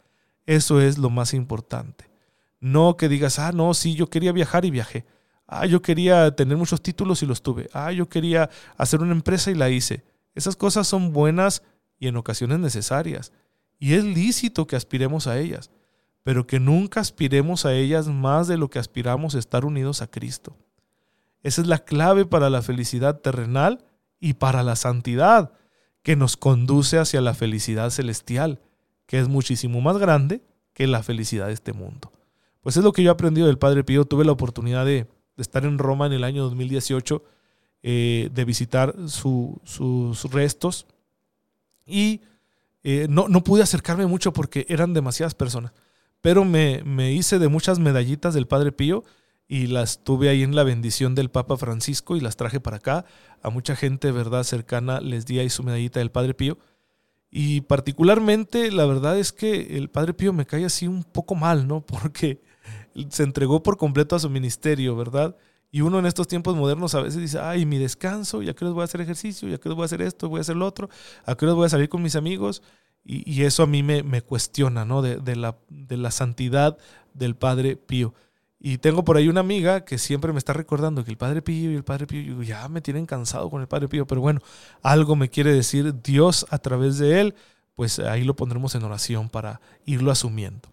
Eso 0.47 0.81
es 0.81 0.99
lo 0.99 1.11
más 1.11 1.35
importante. 1.35 2.11
No 2.59 2.97
que 2.97 3.09
digas, 3.09 3.39
ah, 3.39 3.53
no, 3.53 3.75
sí, 3.75 3.95
yo 3.95 4.09
quería 4.09 4.33
viajar 4.33 4.65
y 4.65 4.71
viajé. 4.71 5.05
Ah, 5.47 5.67
yo 5.67 5.83
quería 5.83 6.35
tener 6.35 6.57
muchos 6.57 6.81
títulos 6.81 7.23
y 7.23 7.27
los 7.27 7.43
tuve. 7.43 7.69
Ah, 7.73 7.93
yo 7.93 8.09
quería 8.09 8.49
hacer 8.77 9.01
una 9.01 9.13
empresa 9.13 9.51
y 9.51 9.55
la 9.55 9.69
hice. 9.69 10.05
Esas 10.35 10.57
cosas 10.57 10.87
son 10.87 11.13
buenas 11.13 11.63
y 12.01 12.09
en 12.09 12.17
ocasiones 12.17 12.59
necesarias. 12.59 13.33
Y 13.79 13.95
es 13.95 14.03
lícito 14.03 14.67
que 14.67 14.75
aspiremos 14.75 15.29
a 15.29 15.39
ellas. 15.39 15.71
pero 16.23 16.47
que 16.47 16.61
nunca 16.61 17.01
aspiremos 17.01 17.65
a 17.65 17.73
ellas 17.73 18.07
más 18.09 18.47
de 18.47 18.59
lo 18.59 18.69
que 18.69 18.79
aspiramos 18.79 19.35
a 19.35 19.39
estar 19.39 19.65
unidos 19.65 20.03
a 20.03 20.07
Cristo. 20.07 20.55
Esa 21.43 21.63
es 21.63 21.67
la 21.67 21.79
clave 21.79 22.27
para 22.27 22.51
la 22.51 22.61
felicidad 22.61 23.21
terrenal 23.21 23.83
y 24.21 24.35
para 24.35 24.63
la 24.63 24.77
santidad, 24.77 25.53
que 26.03 26.17
nos 26.17 26.37
conduce 26.37 26.99
hacia 26.99 27.23
la 27.23 27.33
felicidad 27.33 27.89
celestial, 27.89 28.61
que 29.07 29.19
es 29.19 29.29
muchísimo 29.29 29.81
más 29.81 29.97
grande 29.97 30.43
que 30.75 30.87
la 30.87 31.03
felicidad 31.03 31.47
de 31.47 31.55
este 31.55 31.73
mundo. 31.73 32.13
Pues 32.61 32.77
es 32.77 32.85
lo 32.85 32.93
que 32.93 33.03
yo 33.03 33.11
he 33.11 33.13
aprendido 33.13 33.47
del 33.47 33.59
Padre 33.59 33.83
Pío. 33.83 34.05
Tuve 34.05 34.27
la 34.27 34.33
oportunidad 34.33 34.85
de, 34.85 35.07
estar 35.39 35.65
en 35.65 35.79
Roma 35.79 36.05
en 36.05 36.13
el 36.13 36.25
año 36.25 36.43
2018, 36.43 37.25
eh, 37.83 38.29
de 38.35 38.45
visitar 38.45 38.95
sus 39.07 40.31
restos 40.31 40.87
y 41.87 42.23
eh, 42.83 43.07
no, 43.09 43.29
no, 43.29 43.43
pude 43.43 43.63
acercarme 43.63 44.07
mucho 44.07 44.33
porque 44.33 44.67
eran 44.69 44.95
demasiadas 44.95 45.35
personas, 45.35 45.73
pero 46.21 46.45
me, 46.45 46.83
me 46.85 47.13
hice 47.13 47.39
de 47.39 47.49
muchas 47.49 47.79
medallitas 47.79 48.35
del 48.35 48.47
Padre 48.47 48.73
Pío 48.73 49.05
y 49.51 49.67
las 49.67 50.05
tuve 50.05 50.29
ahí 50.29 50.45
en 50.45 50.55
la 50.55 50.63
bendición 50.63 51.17
del 51.17 51.29
Papa 51.29 51.57
Francisco 51.57 52.17
y 52.17 52.21
las 52.21 52.37
traje 52.37 52.61
para 52.61 52.77
acá. 52.77 53.05
A 53.43 53.51
mucha 53.51 53.75
gente, 53.75 54.13
verdad, 54.13 54.45
cercana 54.45 55.01
les 55.01 55.27
di 55.27 55.41
ahí 55.41 55.51
su 55.51 55.65
medallita 55.65 55.99
del 55.99 56.13
Padre 56.13 56.35
Pío. 56.35 56.57
Y 57.33 57.63
particularmente, 57.63 58.71
la 58.71 58.87
verdad 58.87 59.19
es 59.19 59.33
que 59.33 59.77
el 59.77 59.91
Padre 59.91 60.15
Pío 60.15 60.33
me 60.33 60.47
cae 60.47 60.65
así 60.65 60.87
un 60.87 61.03
poco 61.03 61.35
mal, 61.35 61.67
¿no? 61.67 61.81
Porque 61.87 62.41
se 63.09 63.25
entregó 63.25 63.61
por 63.61 63.77
completo 63.77 64.15
a 64.15 64.21
su 64.21 64.31
ministerio, 64.31 64.95
¿verdad? 64.95 65.37
Y 65.71 65.83
uno 65.83 65.99
en 65.99 66.07
estos 66.07 66.27
tiempos 66.27 66.57
modernos 66.57 66.95
a 66.95 67.03
veces 67.03 67.21
dice, 67.21 67.39
ay, 67.39 67.65
mi 67.65 67.79
descanso, 67.79 68.43
ya 68.43 68.55
que 68.55 68.65
les 68.65 68.75
voy 68.75 68.83
a 68.83 68.85
hacer 68.85 69.01
ejercicio, 69.01 69.49
ya 69.49 69.59
que 69.59 69.69
les 69.69 69.77
voy 69.77 69.85
a 69.85 69.87
hacer 69.87 70.03
esto, 70.03 70.29
voy 70.29 70.39
a 70.39 70.41
hacer 70.41 70.57
lo 70.57 70.67
otro, 70.67 70.91
a 71.25 71.37
qué 71.37 71.47
les 71.47 71.55
voy 71.55 71.67
a 71.67 71.69
salir 71.69 71.89
con 71.89 72.03
mis 72.03 72.17
amigos. 72.17 72.63
Y, 73.03 73.43
eso 73.43 73.63
a 73.63 73.67
mí 73.67 73.83
me, 73.83 74.03
me 74.03 74.21
cuestiona, 74.21 74.85
¿no? 74.85 75.01
De, 75.01 75.37
la, 75.37 75.57
de 75.69 75.97
la 75.97 76.11
santidad 76.11 76.77
del 77.15 77.35
Padre 77.35 77.77
Pío. 77.77 78.15
Y 78.59 78.77
tengo 78.77 79.05
por 79.05 79.17
ahí 79.17 79.29
una 79.29 79.41
amiga 79.41 79.87
que 79.87 79.97
siempre 79.97 80.35
me 80.35 80.39
está 80.39 80.53
recordando 80.53 81.03
que 81.03 81.11
el 81.11 81.17
Padre 81.17 81.41
Pío 81.41 81.73
y 81.73 81.77
el 81.77 81.83
Padre 81.83 82.07
Pío, 82.07 82.43
ya 82.43 82.69
me 82.69 82.83
tienen 82.83 83.07
cansado 83.07 83.49
con 83.49 83.63
el 83.63 83.69
Padre 83.69 83.89
Pío, 83.89 84.07
pero 84.07 84.21
bueno, 84.21 84.41
algo 84.83 85.17
me 85.17 85.31
quiere 85.31 85.51
decir 85.55 86.03
Dios 86.03 86.45
a 86.51 86.59
través 86.59 86.99
de 86.99 87.23
él, 87.23 87.35
pues 87.75 87.99
ahí 88.01 88.23
lo 88.23 88.37
pondremos 88.37 88.75
en 88.75 88.85
oración 88.85 89.31
para 89.31 89.63
irlo 89.87 90.11
asumiendo. 90.11 90.69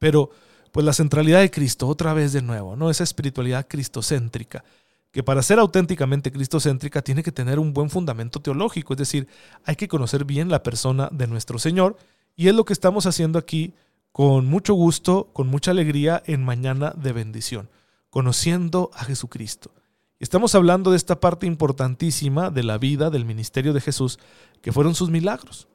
Pero 0.00 0.30
pues 0.78 0.86
la 0.86 0.92
centralidad 0.92 1.40
de 1.40 1.50
Cristo, 1.50 1.88
otra 1.88 2.14
vez 2.14 2.32
de 2.32 2.40
nuevo, 2.40 2.76
¿no? 2.76 2.88
Esa 2.88 3.02
espiritualidad 3.02 3.66
cristocéntrica, 3.66 4.62
que 5.10 5.24
para 5.24 5.42
ser 5.42 5.58
auténticamente 5.58 6.30
cristocéntrica 6.30 7.02
tiene 7.02 7.24
que 7.24 7.32
tener 7.32 7.58
un 7.58 7.72
buen 7.72 7.90
fundamento 7.90 8.38
teológico, 8.38 8.92
es 8.92 8.98
decir, 8.98 9.26
hay 9.64 9.74
que 9.74 9.88
conocer 9.88 10.24
bien 10.24 10.48
la 10.48 10.62
persona 10.62 11.08
de 11.10 11.26
nuestro 11.26 11.58
Señor, 11.58 11.96
y 12.36 12.46
es 12.46 12.54
lo 12.54 12.64
que 12.64 12.74
estamos 12.74 13.06
haciendo 13.06 13.40
aquí 13.40 13.74
con 14.12 14.46
mucho 14.46 14.72
gusto, 14.74 15.30
con 15.32 15.48
mucha 15.48 15.72
alegría 15.72 16.22
en 16.26 16.44
Mañana 16.44 16.94
de 16.96 17.12
Bendición, 17.12 17.68
conociendo 18.08 18.92
a 18.94 19.04
Jesucristo. 19.04 19.72
Estamos 20.20 20.54
hablando 20.54 20.92
de 20.92 20.96
esta 20.96 21.18
parte 21.18 21.46
importantísima 21.46 22.50
de 22.50 22.62
la 22.62 22.78
vida, 22.78 23.10
del 23.10 23.24
ministerio 23.24 23.72
de 23.72 23.80
Jesús, 23.80 24.20
que 24.62 24.70
fueron 24.70 24.94
sus 24.94 25.10
milagros. 25.10 25.66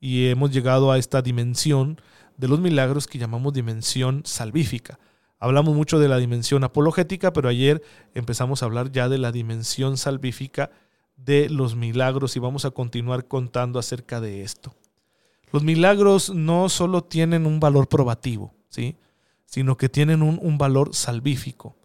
Y 0.00 0.26
hemos 0.26 0.50
llegado 0.50 0.90
a 0.90 0.98
esta 0.98 1.22
dimensión 1.22 2.00
de 2.38 2.48
los 2.48 2.60
milagros 2.60 3.06
que 3.06 3.18
llamamos 3.18 3.52
dimensión 3.52 4.22
salvífica. 4.24 4.98
Hablamos 5.38 5.74
mucho 5.74 5.98
de 5.98 6.08
la 6.08 6.16
dimensión 6.16 6.64
apologética, 6.64 7.32
pero 7.32 7.48
ayer 7.48 7.82
empezamos 8.14 8.62
a 8.62 8.66
hablar 8.66 8.90
ya 8.90 9.08
de 9.08 9.18
la 9.18 9.30
dimensión 9.30 9.98
salvífica 9.98 10.70
de 11.16 11.50
los 11.50 11.76
milagros 11.76 12.36
y 12.36 12.40
vamos 12.40 12.64
a 12.64 12.70
continuar 12.70 13.26
contando 13.26 13.78
acerca 13.78 14.20
de 14.20 14.42
esto. 14.42 14.74
Los 15.52 15.62
milagros 15.62 16.30
no 16.34 16.68
solo 16.68 17.04
tienen 17.04 17.46
un 17.46 17.60
valor 17.60 17.88
probativo, 17.88 18.54
¿sí? 18.68 18.96
sino 19.44 19.76
que 19.76 19.88
tienen 19.88 20.22
un, 20.22 20.58
valor 20.58 20.94
salvífico. 20.94 21.76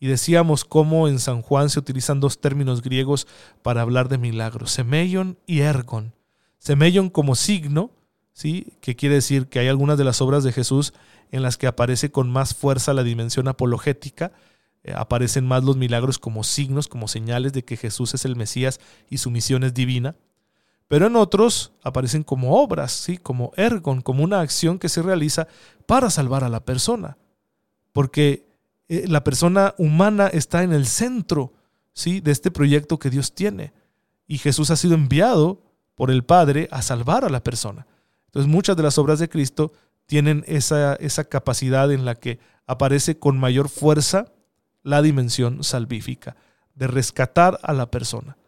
Y 0.00 0.08
decíamos 0.08 0.64
cómo 0.64 1.06
en 1.06 1.20
San 1.20 1.42
Juan 1.42 1.70
se 1.70 1.78
utilizan 1.78 2.18
dos 2.18 2.40
términos 2.40 2.82
griegos 2.82 3.28
para 3.62 3.82
hablar 3.82 4.08
de 4.08 4.18
milagros, 4.18 4.72
semeion 4.72 5.38
y 5.46 5.60
ergon. 5.60 6.14
Semeion 6.58 7.10
como 7.10 7.36
signo, 7.36 7.92
¿sí? 8.32 8.74
que 8.80 8.96
quiere 8.96 9.16
decir 9.16 9.48
que 9.48 9.58
hay 9.58 9.68
algunas 9.68 9.98
de 9.98 10.04
las 10.04 10.20
obras 10.20 10.44
de 10.44 10.52
Jesús 10.52 10.92
en 11.30 11.42
las 11.42 11.56
que 11.56 11.66
aparece 11.66 12.10
con 12.10 12.30
más 12.30 12.54
fuerza 12.54 12.92
la 12.92 13.02
dimensión 13.02 13.48
apologética, 13.48 14.32
eh, 14.84 14.92
aparecen 14.94 15.46
más 15.46 15.64
los 15.64 15.76
milagros 15.76 16.18
como 16.18 16.44
signos, 16.44 16.88
como 16.88 17.08
señales 17.08 17.52
de 17.52 17.64
que 17.64 17.76
Jesús 17.76 18.14
es 18.14 18.24
el 18.24 18.36
Mesías 18.36 18.80
y 19.08 19.18
su 19.18 19.30
misión 19.30 19.64
es 19.64 19.74
divina 19.74 20.16
pero 20.92 21.06
en 21.06 21.16
otros 21.16 21.72
aparecen 21.82 22.22
como 22.22 22.60
obras, 22.62 22.92
¿sí? 22.92 23.16
como 23.16 23.52
ergon, 23.56 24.02
como 24.02 24.22
una 24.22 24.40
acción 24.40 24.78
que 24.78 24.90
se 24.90 25.00
realiza 25.00 25.48
para 25.86 26.10
salvar 26.10 26.44
a 26.44 26.50
la 26.50 26.66
persona. 26.66 27.16
Porque 27.92 28.44
eh, 28.90 29.06
la 29.08 29.24
persona 29.24 29.74
humana 29.78 30.26
está 30.26 30.62
en 30.62 30.74
el 30.74 30.84
centro 30.84 31.54
¿sí? 31.94 32.20
de 32.20 32.30
este 32.30 32.50
proyecto 32.50 32.98
que 32.98 33.08
Dios 33.08 33.34
tiene. 33.34 33.72
Y 34.26 34.36
Jesús 34.36 34.70
ha 34.70 34.76
sido 34.76 34.92
enviado 34.92 35.62
por 35.94 36.10
el 36.10 36.24
Padre 36.24 36.68
a 36.70 36.82
salvar 36.82 37.24
a 37.24 37.30
la 37.30 37.42
persona. 37.42 37.86
Entonces 38.32 38.50
muchas 38.50 38.78
de 38.78 38.82
las 38.82 38.96
obras 38.96 39.18
de 39.18 39.28
Cristo 39.28 39.72
tienen 40.06 40.42
esa, 40.46 40.94
esa 40.94 41.24
capacidad 41.24 41.92
en 41.92 42.06
la 42.06 42.14
que 42.14 42.38
aparece 42.66 43.18
con 43.18 43.38
mayor 43.38 43.68
fuerza 43.68 44.32
la 44.82 45.02
dimensión 45.02 45.62
salvífica, 45.62 46.36
de 46.74 46.86
rescatar 46.86 47.60
a 47.62 47.74
la 47.74 47.90
persona. 47.90 48.38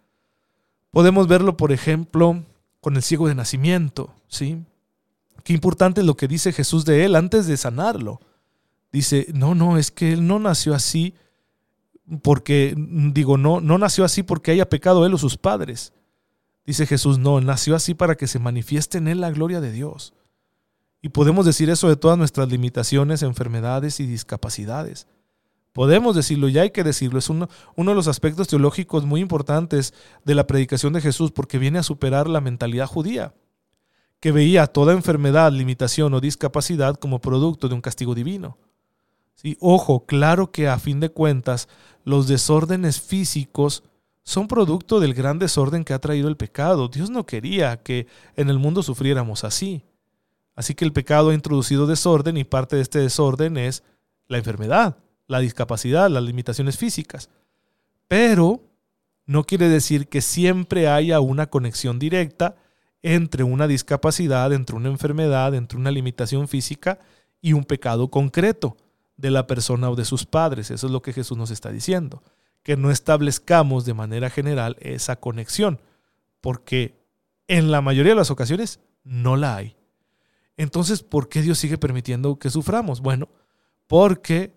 Podemos 0.91 1.29
verlo, 1.29 1.57
por 1.57 1.71
ejemplo, 1.71 2.43
con 2.81 2.97
el 2.97 3.03
ciego 3.03 3.29
de 3.29 3.35
nacimiento, 3.35 4.15
¿sí? 4.29 4.63
Qué 5.43 5.53
importante 5.53 6.01
es 6.01 6.07
lo 6.07 6.17
que 6.17 6.29
dice 6.29 6.53
Jesús 6.53 6.85
de 6.85 7.05
él 7.05 7.17
antes 7.17 7.47
de 7.47 7.57
sanarlo. 7.57 8.21
Dice, 8.91 9.27
no, 9.35 9.55
no, 9.55 9.77
es 9.77 9.91
que 9.91 10.13
él 10.13 10.27
no 10.27 10.39
nació 10.39 10.75
así 10.75 11.15
porque, 12.23 12.75
digo, 12.77 13.37
no, 13.37 13.61
no 13.61 13.77
nació 13.77 14.05
así 14.05 14.23
porque 14.23 14.51
haya 14.51 14.69
pecado 14.69 15.05
él 15.05 15.15
o 15.15 15.19
sus 15.19 15.37
padres. 15.37 15.94
Dice 16.67 16.87
Jesús, 16.87 17.19
no, 17.19 17.41
nació 17.41 17.77
así 17.77 17.95
para 17.95 18.17
que 18.17 18.27
se 18.27 18.39
manifieste 18.39 18.99
en 18.99 19.09
él 19.09 19.21
la 19.21 19.31
gloria 19.31 19.61
de 19.61 19.71
Dios. 19.71 20.15
Y 21.03 21.11
podemos 21.11 21.45
decir 21.45 21.69
eso 21.69 21.89
de 21.89 21.97
todas 21.97 22.17
nuestras 22.17 22.49
limitaciones, 22.49 23.23
enfermedades 23.23 24.01
y 24.01 24.07
discapacidades. 24.07 25.07
Podemos 25.75 26.17
decirlo, 26.17 26.49
ya 26.49 26.63
hay 26.63 26.71
que 26.71 26.85
decirlo. 26.85 27.19
Es 27.19 27.29
uno, 27.29 27.49
uno, 27.77 27.91
de 27.91 27.95
los 27.95 28.09
aspectos 28.09 28.49
teológicos 28.49 29.05
muy 29.05 29.21
importantes 29.21 29.93
de 30.25 30.35
la 30.35 30.47
predicación 30.47 30.95
de 30.95 31.03
Jesús 31.03 31.33
porque 31.33 31.59
viene 31.59 31.79
a 31.79 31.83
superar 31.83 32.29
la 32.29 32.41
mentalidad 32.41 32.87
judía, 32.87 33.35
que 34.21 34.33
veía 34.33 34.67
toda 34.67 34.95
enfermedad, 34.95 35.53
limitación 35.53 36.15
o 36.15 36.21
discapacidad 36.21 36.95
como 36.95 37.21
producto 37.21 37.69
de 37.69 37.75
un 37.75 37.83
castigo 37.83 38.15
divino. 38.15 38.57
Sí, 39.35 39.59
ojo, 39.61 40.07
claro 40.07 40.53
que 40.53 40.69
a 40.69 40.79
fin 40.79 41.01
de 41.01 41.11
cuentas 41.11 41.69
los 42.05 42.29
desórdenes 42.29 43.01
físicos 43.01 43.83
son 44.25 44.49
producto 44.49 45.01
del 45.01 45.15
gran 45.15 45.39
desorden 45.39 45.85
que 45.85 45.93
ha 45.93 46.01
traído 46.01 46.29
el 46.29 46.37
pecado. 46.37 46.89
Dios 46.89 47.11
no 47.11 47.27
quería 47.27 47.77
que 47.77 48.07
en 48.37 48.51
el 48.51 48.59
mundo 48.59 48.83
sufriéramos 48.83 49.45
así. 49.45 49.85
Así 50.57 50.75
que 50.75 50.85
el 50.85 50.93
pecado 50.93 51.31
ha 51.31 51.35
introducido 51.35 51.87
desorden 51.87 52.37
y 52.37 52.45
parte 52.45 52.77
de 52.77 52.83
este 52.83 52.99
desorden 52.99 53.57
es 53.57 53.83
la 54.27 54.39
enfermedad 54.39 54.97
la 55.27 55.41
discapacidad, 55.41 56.11
las 56.11 56.23
limitaciones 56.23 56.77
físicas. 56.77 57.31
Pero 58.09 58.63
no 59.27 59.45
quiere 59.45 59.69
decir 59.69 60.09
que 60.09 60.21
siempre 60.21 60.89
haya 60.89 61.21
una 61.21 61.47
conexión 61.47 61.99
directa 61.99 62.57
entre 63.03 63.45
una 63.45 63.67
discapacidad, 63.67 64.53
entre 64.53 64.77
una 64.77 64.89
enfermedad, 64.89 65.55
entre 65.55 65.79
una 65.79 65.91
limitación 65.91 66.49
física 66.49 66.99
y 67.41 67.53
un 67.53 67.65
pecado 67.65 68.09
concreto 68.09 68.77
de 69.17 69.31
la 69.31 69.47
persona 69.47 69.91
o 69.91 69.97
de 69.97 70.05
sus 70.05 70.25
padres. 70.25 70.71
Eso 70.71 70.87
es 70.87 70.93
lo 70.93 71.03
que 71.03 71.13
Jesús 71.13 71.37
nos 71.37 71.51
está 71.51 71.71
diciendo. 71.71 72.23
Que 72.65 72.77
no 72.77 72.91
establezcamos 72.91 73.85
de 73.85 73.95
manera 73.95 74.29
general 74.29 74.77
esa 74.81 75.15
conexión, 75.15 75.81
porque 76.41 76.97
en 77.47 77.71
la 77.71 77.81
mayoría 77.81 78.13
de 78.13 78.19
las 78.19 78.33
ocasiones 78.33 78.81
no 79.05 79.37
la 79.37 79.55
hay. 79.55 79.77
Entonces, 80.57 81.05
¿por 81.05 81.29
qué 81.29 81.43
Dios 81.43 81.59
sigue 81.59 81.79
permitiendo 81.79 82.39
que 82.41 82.51
suframos? 82.51 83.01
Bueno, 83.01 83.29
porque 83.87 84.53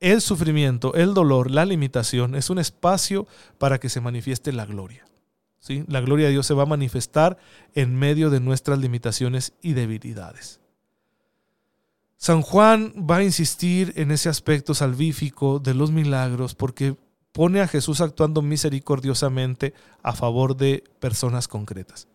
el 0.00 0.20
sufrimiento, 0.20 0.94
el 0.94 1.14
dolor, 1.14 1.50
la 1.50 1.64
limitación 1.64 2.34
es 2.34 2.50
un 2.50 2.58
espacio 2.58 3.26
para 3.58 3.78
que 3.78 3.88
se 3.88 4.00
manifieste 4.00 4.52
la 4.52 4.64
gloria. 4.64 5.06
¿sí? 5.58 5.84
La 5.88 6.00
gloria 6.00 6.26
de 6.26 6.32
Dios 6.32 6.46
se 6.46 6.54
va 6.54 6.62
a 6.62 6.66
manifestar 6.66 7.36
en 7.74 7.96
medio 7.96 8.30
de 8.30 8.40
nuestras 8.40 8.78
limitaciones 8.78 9.54
y 9.60 9.72
debilidades. 9.72 10.60
San 12.16 12.42
Juan 12.42 12.94
va 13.08 13.16
a 13.16 13.24
insistir 13.24 13.92
en 13.96 14.10
ese 14.10 14.28
aspecto 14.28 14.74
salvífico 14.74 15.60
de 15.60 15.74
los 15.74 15.92
milagros 15.92 16.54
porque 16.54 16.96
pone 17.32 17.60
a 17.60 17.68
Jesús 17.68 18.00
actuando 18.00 18.42
misericordiosamente 18.42 19.74
a 20.02 20.12
favor 20.12 20.56
de 20.56 20.84
personas 21.00 21.48
concretas. 21.48 22.08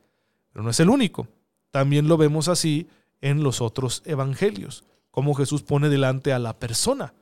Pero 0.51 0.63
no 0.63 0.69
es 0.69 0.79
el 0.79 0.89
único. 0.89 1.27
También 1.71 2.07
lo 2.07 2.17
vemos 2.17 2.47
así 2.47 2.87
en 3.21 3.43
los 3.43 3.61
otros 3.61 4.03
evangelios, 4.05 4.83
como 5.11 5.33
Jesús 5.33 5.63
pone 5.63 5.89
delante 5.89 6.33
a 6.33 6.39
la 6.39 6.59
persona 6.59 7.13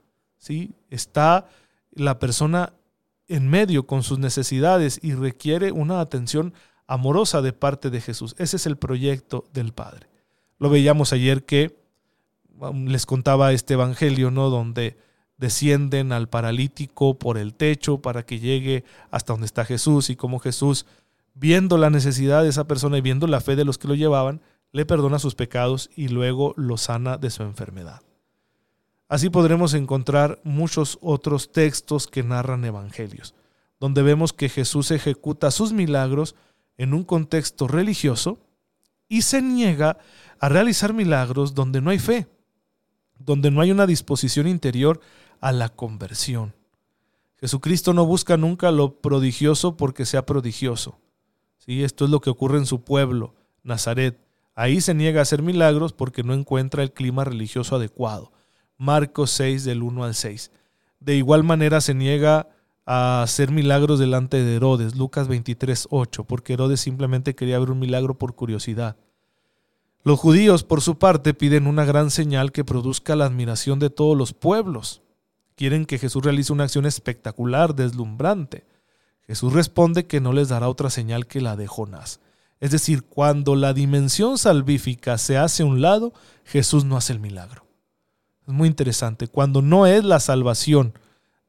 ¿sí? 0.42 0.74
Está 0.90 1.48
la 1.92 2.20
persona 2.20 2.74
en 3.28 3.48
medio 3.48 3.88
con 3.88 4.04
sus 4.04 4.20
necesidades 4.20 5.00
y 5.02 5.14
requiere 5.14 5.72
una 5.72 6.02
atención 6.02 6.54
amorosa 6.88 7.42
de 7.42 7.54
parte 7.54 7.90
de 7.90 8.02
Jesús. 8.02 8.36
Ese 8.38 8.58
es 8.58 8.66
el 8.66 8.76
proyecto 8.76 9.48
del 9.54 9.72
Padre. 9.72 10.08
Lo 10.58 10.70
veíamos 10.70 11.14
ayer 11.14 11.46
que 11.46 11.80
les 12.74 13.06
contaba 13.06 13.54
este 13.54 13.76
evangelio, 13.76 14.32
¿no? 14.32 14.50
Donde 14.50 14.98
descienden 15.42 16.12
al 16.12 16.30
paralítico 16.30 17.18
por 17.18 17.40
el 17.40 17.56
techo 17.56 17.98
para 17.98 18.24
que 18.24 18.40
llegue 18.40 18.86
hasta 19.10 19.34
donde 19.34 19.48
está 19.48 19.66
Jesús 19.66 20.12
y 20.12 20.16
como 20.16 20.38
Jesús, 20.40 20.86
viendo 21.34 21.80
la 21.80 21.90
necesidad 21.90 22.44
de 22.44 22.50
esa 22.50 22.68
persona 22.68 23.00
y 23.00 23.02
viendo 23.02 23.26
la 23.26 23.42
fe 23.42 23.56
de 23.56 23.66
los 23.66 23.80
que 23.80 23.88
lo 23.88 23.96
llevaban, 23.96 24.40
le 24.72 24.86
perdona 24.86 25.18
sus 25.18 25.34
pecados 25.34 25.90
y 25.96 26.10
luego 26.10 26.54
lo 26.58 26.78
sana 26.78 27.18
de 27.18 27.32
su 27.32 27.42
enfermedad. 27.42 28.04
Así 29.10 29.32
podremos 29.32 29.74
encontrar 29.74 30.40
muchos 30.44 31.00
otros 31.02 31.52
textos 31.52 32.06
que 32.06 32.22
narran 32.22 32.64
evangelios, 32.64 33.34
donde 33.80 34.04
vemos 34.04 34.34
que 34.34 34.48
Jesús 34.48 34.92
ejecuta 34.92 35.50
sus 35.50 35.74
milagros 35.74 36.36
en 36.78 36.94
un 36.94 37.04
contexto 37.04 37.68
religioso 37.68 38.38
y 39.10 39.24
se 39.24 39.42
niega 39.42 39.98
a 40.40 40.50
realizar 40.50 40.94
milagros 40.94 41.56
donde 41.56 41.82
no 41.82 41.90
hay 41.90 41.98
fe, 41.98 42.28
donde 43.18 43.50
no 43.50 43.60
hay 43.60 43.72
una 43.72 43.88
disposición 43.88 44.48
interior 44.48 45.02
a 45.42 45.52
la 45.52 45.70
conversión. 45.70 46.54
Jesucristo 47.38 47.94
no 47.94 48.06
busca 48.06 48.38
nunca 48.38 48.72
lo 48.72 49.02
prodigioso 49.02 49.76
porque 49.76 50.06
sea 50.06 50.26
prodigioso. 50.26 51.00
¿Sí? 51.58 51.84
Esto 51.84 52.06
es 52.06 52.12
lo 52.12 52.22
que 52.22 52.30
ocurre 52.30 52.60
en 52.60 52.66
su 52.66 52.84
pueblo, 52.84 53.34
Nazaret. 53.64 54.20
Ahí 54.56 54.80
se 54.80 54.94
niega 54.94 55.20
a 55.20 55.24
hacer 55.24 55.42
milagros 55.42 55.94
porque 55.94 56.24
no 56.24 56.34
encuentra 56.34 56.84
el 56.84 56.92
clima 56.94 57.24
religioso 57.24 57.76
adecuado. 57.76 58.32
Marcos 58.78 59.32
6 59.32 59.64
del 59.64 59.84
1 59.84 60.04
al 60.04 60.16
6. 60.16 60.52
De 61.00 61.16
igual 61.16 61.44
manera 61.44 61.82
se 61.82 61.96
niega 61.96 62.48
a 62.86 63.24
hacer 63.24 63.52
milagros 63.52 64.00
delante 64.00 64.44
de 64.44 64.56
Herodes, 64.56 64.96
Lucas 64.96 65.28
23, 65.28 65.88
8, 65.90 66.24
porque 66.26 66.54
Herodes 66.54 66.80
simplemente 66.80 67.36
quería 67.36 67.60
ver 67.60 67.72
un 67.72 67.80
milagro 67.80 68.18
por 68.18 68.36
curiosidad. 68.36 68.98
Los 70.04 70.20
judíos, 70.20 70.64
por 70.64 70.82
su 70.82 70.98
parte, 70.98 71.34
piden 71.34 71.68
una 71.68 71.86
gran 71.86 72.10
señal 72.10 72.52
que 72.52 72.66
produzca 72.66 73.16
la 73.16 73.26
admiración 73.26 73.80
de 73.80 73.92
todos 73.92 74.18
los 74.18 74.34
pueblos. 74.34 75.02
Quieren 75.62 75.86
que 75.86 76.00
Jesús 76.00 76.24
realice 76.24 76.52
una 76.52 76.64
acción 76.64 76.88
espectacular, 76.88 77.76
deslumbrante. 77.76 78.66
Jesús 79.28 79.54
responde 79.54 80.08
que 80.08 80.20
no 80.20 80.34
les 80.34 80.50
dará 80.50 80.68
otra 80.68 80.90
señal 80.90 81.28
que 81.28 81.40
la 81.40 81.56
de 81.56 81.68
Jonás. 81.68 82.20
Es 82.60 82.72
decir, 82.72 83.04
cuando 83.04 83.56
la 83.56 83.72
dimensión 83.72 84.40
salvífica 84.40 85.20
se 85.20 85.38
hace 85.38 85.62
a 85.62 85.68
un 85.68 85.80
lado, 85.80 86.14
Jesús 86.46 86.84
no 86.84 86.98
hace 86.98 87.14
el 87.14 87.20
milagro. 87.20 87.68
Es 88.48 88.52
muy 88.56 88.70
interesante. 88.70 89.28
Cuando 89.28 89.62
no 89.62 89.86
es 89.86 90.04
la 90.04 90.20
salvación 90.20 90.98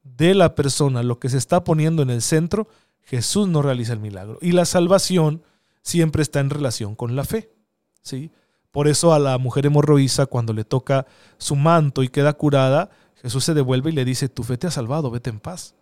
de 0.03 0.35
la 0.35 0.53
persona 0.53 1.01
lo 1.01 1.17
que 1.17 1.29
se 1.29 1.39
está 1.39 1.63
poniendo 1.63 2.03
en 2.03 2.11
el 2.11 2.21
centro, 2.21 2.67
Jesús 3.01 3.47
no 3.47 3.63
realiza 3.63 3.93
el 3.93 3.99
milagro. 3.99 4.37
Y 4.43 4.51
la 4.51 4.65
salvación 4.65 5.41
siempre 5.81 6.21
está 6.21 6.39
en 6.39 6.51
relación 6.51 6.93
con 6.93 7.15
la 7.15 7.23
fe. 7.23 7.51
¿sí? 8.03 8.31
Por 8.69 8.87
eso 8.87 9.11
a 9.11 9.17
la 9.17 9.39
mujer 9.39 9.65
hemorroísa, 9.65 10.27
cuando 10.27 10.53
le 10.53 10.65
toca 10.65 11.07
su 11.39 11.55
manto 11.55 12.03
y 12.03 12.09
queda 12.09 12.33
curada, 12.33 12.91
Jesús 13.23 13.45
se 13.45 13.53
devuelve 13.53 13.89
y 13.89 13.93
le 13.93 14.03
dice, 14.03 14.27
tu 14.27 14.43
fe 14.43 14.57
te 14.57 14.67
ha 14.67 14.71
salvado, 14.71 15.09
vete 15.09 15.29
en 15.29 15.39
paz. 15.39 15.75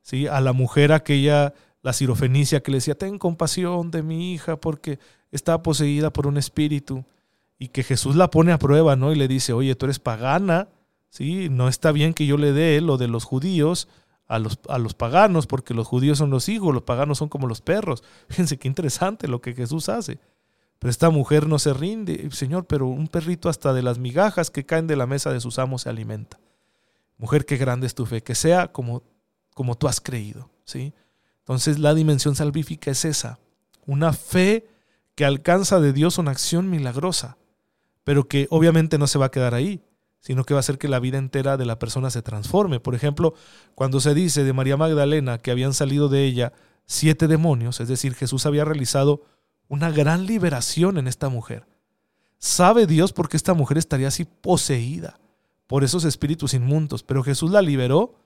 ¿Sí? 0.00 0.28
A 0.28 0.40
la 0.40 0.52
mujer 0.52 0.92
aquella, 0.92 1.52
la 1.82 1.92
sirofenicia, 1.92 2.62
que 2.62 2.70
le 2.70 2.76
decía, 2.76 2.96
ten 2.96 3.18
compasión 3.18 3.90
de 3.90 4.04
mi 4.04 4.32
hija 4.32 4.56
porque 4.56 5.00
está 5.32 5.60
poseída 5.60 6.12
por 6.12 6.28
un 6.28 6.38
espíritu. 6.38 7.04
Y 7.58 7.68
que 7.68 7.82
Jesús 7.82 8.14
la 8.14 8.30
pone 8.30 8.52
a 8.52 8.58
prueba, 8.60 8.94
¿no? 8.94 9.10
Y 9.10 9.16
le 9.16 9.26
dice, 9.26 9.52
oye, 9.52 9.74
tú 9.74 9.86
eres 9.86 9.98
pagana, 9.98 10.68
¿sí? 11.10 11.48
No 11.50 11.66
está 11.66 11.90
bien 11.90 12.14
que 12.14 12.26
yo 12.26 12.36
le 12.36 12.52
dé 12.52 12.80
lo 12.80 12.96
de 12.96 13.08
los 13.08 13.24
judíos 13.24 13.88
a 14.28 14.38
los, 14.38 14.60
a 14.68 14.78
los 14.78 14.94
paganos, 14.94 15.48
porque 15.48 15.74
los 15.74 15.88
judíos 15.88 16.18
son 16.18 16.30
los 16.30 16.48
hijos, 16.48 16.72
los 16.72 16.84
paganos 16.84 17.18
son 17.18 17.28
como 17.28 17.48
los 17.48 17.60
perros. 17.60 18.04
Fíjense 18.28 18.56
qué 18.56 18.68
interesante 18.68 19.26
lo 19.26 19.40
que 19.40 19.52
Jesús 19.52 19.88
hace. 19.88 20.20
Pero 20.78 20.90
esta 20.90 21.10
mujer 21.10 21.48
no 21.48 21.58
se 21.58 21.74
rinde. 21.74 22.28
Señor, 22.30 22.66
pero 22.66 22.86
un 22.86 23.08
perrito 23.08 23.48
hasta 23.48 23.72
de 23.72 23.82
las 23.82 23.98
migajas 23.98 24.52
que 24.52 24.64
caen 24.64 24.86
de 24.86 24.94
la 24.94 25.08
mesa 25.08 25.32
de 25.32 25.40
sus 25.40 25.58
amos 25.58 25.82
se 25.82 25.88
alimenta. 25.88 26.38
Mujer, 27.18 27.44
qué 27.44 27.56
grande 27.56 27.86
es 27.86 27.94
tu 27.94 28.06
fe, 28.06 28.22
que 28.22 28.34
sea 28.34 28.72
como, 28.72 29.02
como 29.54 29.76
tú 29.76 29.88
has 29.88 30.00
creído. 30.00 30.50
¿sí? 30.64 30.94
Entonces 31.40 31.78
la 31.78 31.94
dimensión 31.94 32.36
salvífica 32.36 32.90
es 32.90 33.04
esa, 33.04 33.40
una 33.86 34.12
fe 34.12 34.68
que 35.16 35.24
alcanza 35.24 35.80
de 35.80 35.92
Dios 35.92 36.18
una 36.18 36.30
acción 36.30 36.70
milagrosa, 36.70 37.36
pero 38.04 38.28
que 38.28 38.46
obviamente 38.50 38.98
no 38.98 39.08
se 39.08 39.18
va 39.18 39.26
a 39.26 39.30
quedar 39.30 39.54
ahí, 39.54 39.82
sino 40.20 40.44
que 40.44 40.54
va 40.54 40.58
a 40.58 40.60
hacer 40.60 40.78
que 40.78 40.88
la 40.88 41.00
vida 41.00 41.18
entera 41.18 41.56
de 41.56 41.66
la 41.66 41.78
persona 41.78 42.10
se 42.10 42.22
transforme. 42.22 42.80
Por 42.80 42.94
ejemplo, 42.94 43.34
cuando 43.74 44.00
se 44.00 44.14
dice 44.14 44.44
de 44.44 44.52
María 44.52 44.76
Magdalena 44.76 45.38
que 45.38 45.50
habían 45.50 45.74
salido 45.74 46.08
de 46.08 46.24
ella 46.24 46.52
siete 46.86 47.26
demonios, 47.26 47.80
es 47.80 47.88
decir, 47.88 48.14
Jesús 48.14 48.46
había 48.46 48.64
realizado 48.64 49.24
una 49.66 49.90
gran 49.90 50.26
liberación 50.26 50.98
en 50.98 51.08
esta 51.08 51.28
mujer. 51.28 51.66
Sabe 52.38 52.86
Dios 52.86 53.12
por 53.12 53.28
qué 53.28 53.36
esta 53.36 53.54
mujer 53.54 53.76
estaría 53.78 54.08
así 54.08 54.24
poseída 54.24 55.18
por 55.68 55.84
esos 55.84 56.04
espíritus 56.04 56.54
inmundos, 56.54 57.04
pero 57.04 57.22
Jesús 57.22 57.52
la 57.52 57.62
liberó 57.62 58.16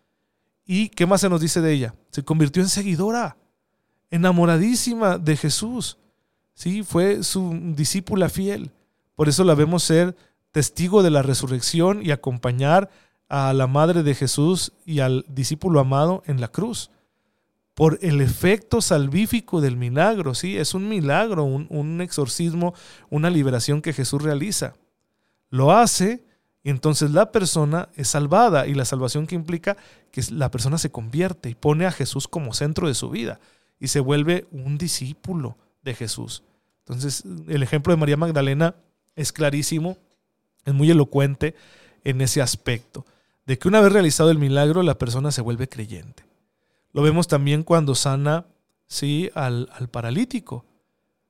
y 0.64 0.88
¿qué 0.88 1.04
más 1.04 1.20
se 1.20 1.28
nos 1.28 1.42
dice 1.42 1.60
de 1.60 1.74
ella? 1.74 1.94
Se 2.10 2.24
convirtió 2.24 2.62
en 2.62 2.70
seguidora, 2.70 3.36
enamoradísima 4.10 5.18
de 5.18 5.36
Jesús. 5.36 5.98
Sí, 6.54 6.82
fue 6.82 7.22
su 7.22 7.60
discípula 7.74 8.30
fiel. 8.30 8.70
Por 9.14 9.28
eso 9.28 9.44
la 9.44 9.54
vemos 9.54 9.82
ser 9.82 10.16
testigo 10.52 11.02
de 11.02 11.10
la 11.10 11.22
resurrección 11.22 12.02
y 12.02 12.12
acompañar 12.12 12.88
a 13.28 13.52
la 13.52 13.66
madre 13.66 14.02
de 14.02 14.14
Jesús 14.14 14.72
y 14.86 15.00
al 15.00 15.26
discípulo 15.28 15.80
amado 15.80 16.22
en 16.26 16.40
la 16.40 16.48
cruz 16.48 16.90
por 17.74 17.98
el 18.02 18.20
efecto 18.20 18.82
salvífico 18.82 19.60
del 19.60 19.76
milagro, 19.76 20.34
¿sí? 20.34 20.58
Es 20.58 20.74
un 20.74 20.88
milagro, 20.88 21.44
un, 21.44 22.00
exorcismo, 22.00 22.74
una 23.08 23.30
liberación 23.30 23.80
que 23.80 23.94
Jesús 23.94 24.22
realiza. 24.22 24.74
Lo 25.48 25.72
hace 25.72 26.24
y 26.64 26.70
entonces 26.70 27.10
la 27.10 27.32
persona 27.32 27.88
es 27.96 28.08
salvada 28.08 28.66
y 28.66 28.74
la 28.74 28.84
salvación 28.84 29.26
que 29.26 29.34
implica 29.34 29.76
que 30.12 30.22
la 30.30 30.50
persona 30.50 30.78
se 30.78 30.90
convierte 30.90 31.50
y 31.50 31.54
pone 31.54 31.86
a 31.86 31.92
Jesús 31.92 32.28
como 32.28 32.54
centro 32.54 32.86
de 32.86 32.94
su 32.94 33.10
vida 33.10 33.40
y 33.80 33.88
se 33.88 34.00
vuelve 34.00 34.46
un 34.52 34.78
discípulo 34.78 35.56
de 35.82 35.94
Jesús. 35.94 36.44
Entonces 36.80 37.24
el 37.48 37.62
ejemplo 37.62 37.92
de 37.92 37.98
María 37.98 38.16
Magdalena 38.16 38.76
es 39.16 39.32
clarísimo, 39.32 39.98
es 40.64 40.72
muy 40.72 40.90
elocuente 40.90 41.56
en 42.04 42.20
ese 42.20 42.40
aspecto, 42.40 43.04
de 43.44 43.58
que 43.58 43.66
una 43.66 43.80
vez 43.80 43.92
realizado 43.92 44.30
el 44.30 44.38
milagro 44.38 44.82
la 44.84 44.98
persona 44.98 45.32
se 45.32 45.42
vuelve 45.42 45.68
creyente. 45.68 46.24
Lo 46.92 47.02
vemos 47.02 47.26
también 47.26 47.64
cuando 47.64 47.96
sana 47.96 48.46
¿sí? 48.86 49.30
al, 49.34 49.68
paralítico, 49.90 50.64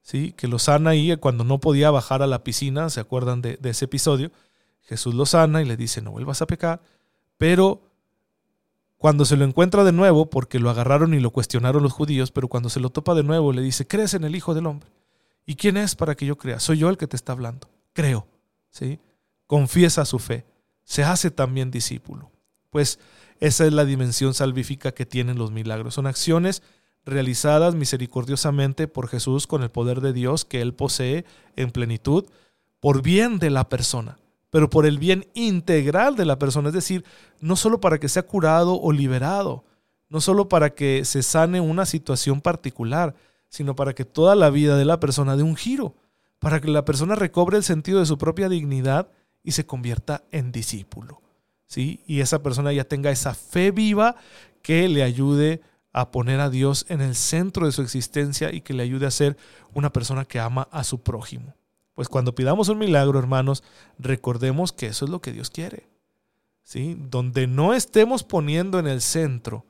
¿sí? 0.02 0.32
que 0.32 0.46
lo 0.46 0.58
sana 0.58 0.90
ahí 0.90 1.16
cuando 1.16 1.44
no 1.44 1.58
podía 1.58 1.90
bajar 1.90 2.20
a 2.20 2.26
la 2.26 2.44
piscina, 2.44 2.90
¿se 2.90 3.00
acuerdan 3.00 3.40
de 3.40 3.58
ese 3.62 3.86
episodio? 3.86 4.30
Jesús 4.82 5.14
lo 5.14 5.26
sana 5.26 5.62
y 5.62 5.64
le 5.64 5.76
dice, 5.76 6.02
no 6.02 6.10
vuelvas 6.10 6.42
a 6.42 6.46
pecar, 6.46 6.82
pero 7.38 7.82
cuando 8.98 9.24
se 9.24 9.36
lo 9.36 9.44
encuentra 9.44 9.84
de 9.84 9.92
nuevo, 9.92 10.30
porque 10.30 10.60
lo 10.60 10.70
agarraron 10.70 11.14
y 11.14 11.20
lo 11.20 11.30
cuestionaron 11.30 11.82
los 11.82 11.92
judíos, 11.92 12.30
pero 12.30 12.48
cuando 12.48 12.68
se 12.68 12.80
lo 12.80 12.90
topa 12.90 13.14
de 13.14 13.24
nuevo, 13.24 13.52
le 13.52 13.62
dice, 13.62 13.86
¿crees 13.86 14.14
en 14.14 14.24
el 14.24 14.36
Hijo 14.36 14.54
del 14.54 14.66
Hombre? 14.66 14.90
¿Y 15.44 15.56
quién 15.56 15.76
es 15.76 15.96
para 15.96 16.14
que 16.14 16.26
yo 16.26 16.38
crea? 16.38 16.60
Soy 16.60 16.78
yo 16.78 16.88
el 16.88 16.96
que 16.96 17.08
te 17.08 17.16
está 17.16 17.32
hablando. 17.32 17.68
Creo. 17.92 18.26
¿sí? 18.70 19.00
Confiesa 19.46 20.04
su 20.04 20.18
fe. 20.18 20.44
Se 20.84 21.04
hace 21.04 21.30
también 21.30 21.70
discípulo. 21.70 22.30
Pues 22.70 22.98
esa 23.40 23.66
es 23.66 23.72
la 23.72 23.84
dimensión 23.84 24.34
salvífica 24.34 24.92
que 24.92 25.06
tienen 25.06 25.36
los 25.36 25.50
milagros. 25.50 25.94
Son 25.94 26.06
acciones 26.06 26.62
realizadas 27.04 27.74
misericordiosamente 27.74 28.86
por 28.86 29.08
Jesús 29.08 29.46
con 29.46 29.62
el 29.62 29.70
poder 29.70 30.00
de 30.00 30.12
Dios 30.12 30.44
que 30.44 30.60
Él 30.60 30.74
posee 30.74 31.24
en 31.56 31.72
plenitud, 31.72 32.26
por 32.78 33.02
bien 33.02 33.38
de 33.38 33.50
la 33.50 33.68
persona, 33.68 34.18
pero 34.52 34.68
por 34.68 34.84
el 34.84 34.98
bien 34.98 35.26
integral 35.32 36.14
de 36.14 36.26
la 36.26 36.38
persona, 36.38 36.68
es 36.68 36.74
decir, 36.74 37.06
no 37.40 37.56
solo 37.56 37.80
para 37.80 37.98
que 37.98 38.10
sea 38.10 38.24
curado 38.24 38.78
o 38.78 38.92
liberado, 38.92 39.64
no 40.10 40.20
solo 40.20 40.50
para 40.50 40.74
que 40.74 41.06
se 41.06 41.22
sane 41.22 41.58
una 41.62 41.86
situación 41.86 42.42
particular, 42.42 43.14
sino 43.48 43.74
para 43.74 43.94
que 43.94 44.04
toda 44.04 44.34
la 44.34 44.50
vida 44.50 44.76
de 44.76 44.84
la 44.84 45.00
persona 45.00 45.38
dé 45.38 45.42
un 45.42 45.56
giro, 45.56 45.96
para 46.38 46.60
que 46.60 46.68
la 46.68 46.84
persona 46.84 47.14
recobre 47.14 47.56
el 47.56 47.64
sentido 47.64 47.98
de 47.98 48.04
su 48.04 48.18
propia 48.18 48.50
dignidad 48.50 49.08
y 49.42 49.52
se 49.52 49.64
convierta 49.64 50.22
en 50.32 50.52
discípulo. 50.52 51.22
Y 51.74 52.20
esa 52.20 52.42
persona 52.42 52.74
ya 52.74 52.84
tenga 52.84 53.10
esa 53.10 53.32
fe 53.32 53.70
viva 53.70 54.16
que 54.60 54.86
le 54.86 55.02
ayude 55.02 55.62
a 55.94 56.10
poner 56.10 56.40
a 56.40 56.50
Dios 56.50 56.84
en 56.90 57.00
el 57.00 57.14
centro 57.14 57.64
de 57.64 57.72
su 57.72 57.80
existencia 57.80 58.52
y 58.52 58.60
que 58.60 58.74
le 58.74 58.82
ayude 58.82 59.06
a 59.06 59.10
ser 59.10 59.38
una 59.72 59.94
persona 59.94 60.26
que 60.26 60.40
ama 60.40 60.68
a 60.70 60.84
su 60.84 61.00
prójimo. 61.00 61.54
Pues 61.94 62.08
cuando 62.08 62.34
pidamos 62.34 62.68
un 62.68 62.78
milagro, 62.78 63.18
hermanos, 63.18 63.62
recordemos 63.98 64.72
que 64.72 64.86
eso 64.86 65.04
es 65.04 65.10
lo 65.10 65.20
que 65.20 65.32
Dios 65.32 65.50
quiere. 65.50 65.88
¿Sí? 66.62 66.96
Donde 66.98 67.46
no 67.46 67.74
estemos 67.74 68.22
poniendo 68.22 68.78
en 68.78 68.86
el 68.86 69.00
centro 69.00 69.66